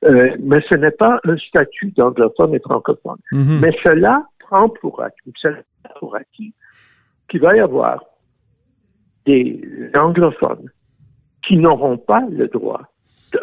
Euh, 0.04 0.36
mais 0.40 0.60
ce 0.68 0.74
n'est 0.74 0.90
pas 0.92 1.18
un 1.24 1.36
statut 1.38 1.90
d'anglophone 1.96 2.54
et 2.54 2.60
francophone. 2.60 3.18
Mm-hmm. 3.32 3.60
Mais 3.60 3.74
cela 3.82 4.26
prend 4.38 4.68
pour 4.68 5.02
acquis, 5.02 5.32
cela 5.40 5.58
pour 5.98 6.14
acquis 6.14 6.52
qu'il 7.28 7.40
va 7.40 7.56
y 7.56 7.60
avoir 7.60 8.04
des 9.24 9.90
anglophones 9.94 10.70
qui 11.46 11.56
n'auront 11.56 11.96
pas 11.96 12.22
le 12.30 12.48
droit 12.48 12.82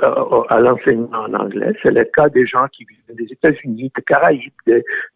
euh, 0.02 0.42
à 0.50 0.60
l'enseignement 0.60 1.20
en 1.20 1.34
anglais. 1.34 1.74
C'est 1.82 1.92
le 1.92 2.06
cas 2.06 2.30
des 2.30 2.46
gens 2.46 2.68
qui 2.72 2.86
vivent 2.86 3.18
des 3.18 3.32
États-Unis, 3.32 3.92
des 3.96 4.02
Caraïbes, 4.04 4.52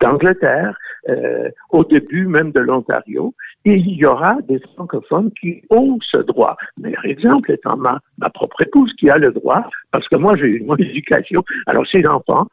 d'Angleterre, 0.01 0.77
euh, 1.09 1.49
au 1.71 1.83
début 1.83 2.27
même 2.27 2.51
de 2.51 2.59
l'Ontario. 2.59 3.33
Et 3.65 3.75
il 3.75 3.95
y 3.95 4.05
aura 4.05 4.37
des 4.47 4.59
francophones 4.75 5.31
qui 5.39 5.63
ont 5.69 5.97
ce 6.11 6.17
droit. 6.17 6.57
Meilleur 6.77 7.05
exemple 7.05 7.51
étant 7.51 7.77
ma, 7.77 7.99
ma 8.17 8.29
propre 8.29 8.61
épouse 8.61 8.93
qui 8.99 9.09
a 9.09 9.17
le 9.17 9.31
droit, 9.31 9.69
parce 9.91 10.07
que 10.07 10.15
moi 10.15 10.35
j'ai 10.35 10.47
eu 10.47 10.57
une 10.57 10.73
éducation. 10.79 11.43
Alors 11.65 11.87
ces 11.87 12.05
enfants 12.05 12.47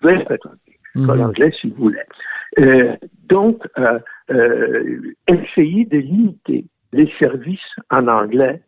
peuvent 0.00 0.24
être 0.30 0.48
mmh. 0.94 1.12
l'anglais 1.12 1.52
si 1.60 1.70
vous 1.70 1.84
voulez. 1.84 1.98
Euh, 2.58 2.96
donc, 3.28 3.66
euh, 3.78 3.98
euh, 4.30 5.14
essayer 5.26 5.84
de 5.84 5.98
limiter 5.98 6.64
les 6.92 7.10
services 7.18 7.60
en 7.90 8.08
anglais 8.08 8.60
euh, 8.60 8.62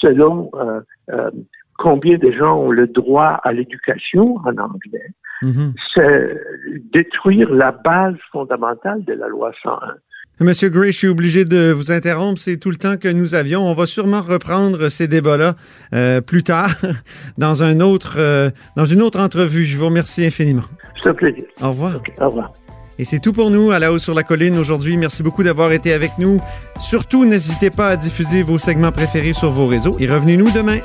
selon 0.00 0.50
euh, 0.54 0.80
euh, 1.10 1.30
combien 1.78 2.18
de 2.18 2.30
gens 2.32 2.58
ont 2.58 2.70
le 2.70 2.86
droit 2.86 3.40
à 3.44 3.52
l'éducation 3.52 4.36
en 4.44 4.56
anglais, 4.58 5.10
mhm. 5.42 5.74
c'est 5.94 6.40
détruire 6.92 7.52
la 7.52 7.72
base 7.72 8.16
fondamentale 8.32 9.04
de 9.04 9.12
la 9.12 9.28
loi 9.28 9.52
101. 9.62 9.94
Monsieur 10.38 10.68
Gray, 10.68 10.92
je 10.92 10.98
suis 10.98 11.08
obligé 11.08 11.46
de 11.46 11.72
vous 11.72 11.90
interrompre. 11.90 12.38
C'est 12.38 12.58
tout 12.58 12.68
le 12.68 12.76
temps 12.76 12.98
que 12.98 13.10
nous 13.10 13.34
avions. 13.34 13.60
On 13.60 13.72
va 13.72 13.86
sûrement 13.86 14.20
reprendre 14.20 14.90
ces 14.90 15.08
débats-là 15.08 15.54
plus 16.20 16.42
tard 16.42 16.68
dans 17.38 17.62
un 17.62 17.80
autre, 17.80 18.18
dans 18.76 18.84
une 18.84 19.00
autre 19.00 19.18
entrevue. 19.18 19.64
Je 19.64 19.78
vous 19.78 19.86
remercie 19.86 20.26
infiniment. 20.26 20.64
C'est 21.02 21.08
un 21.08 21.14
plaisir. 21.14 21.46
Au 21.62 21.68
revoir. 21.68 22.02
Au 22.20 22.26
revoir. 22.26 22.52
Et 22.98 23.04
c'est 23.04 23.18
tout 23.18 23.32
pour 23.32 23.50
nous 23.50 23.70
à 23.70 23.78
la 23.78 23.92
haut 23.92 23.98
sur 23.98 24.14
la 24.14 24.22
colline 24.22 24.56
aujourd'hui. 24.56 24.96
Merci 24.96 25.22
beaucoup 25.22 25.42
d'avoir 25.42 25.72
été 25.72 25.92
avec 25.92 26.12
nous. 26.18 26.40
Surtout, 26.80 27.24
n'hésitez 27.24 27.70
pas 27.70 27.88
à 27.88 27.96
diffuser 27.96 28.42
vos 28.42 28.58
segments 28.58 28.92
préférés 28.92 29.34
sur 29.34 29.52
vos 29.52 29.66
réseaux 29.66 29.96
et 29.98 30.06
revenez-nous 30.06 30.50
demain. 30.50 30.80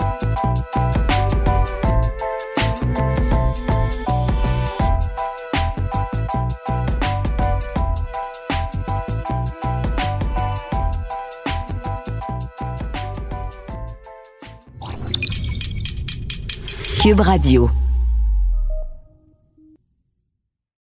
Cube 17.02 17.20
Radio. 17.22 17.70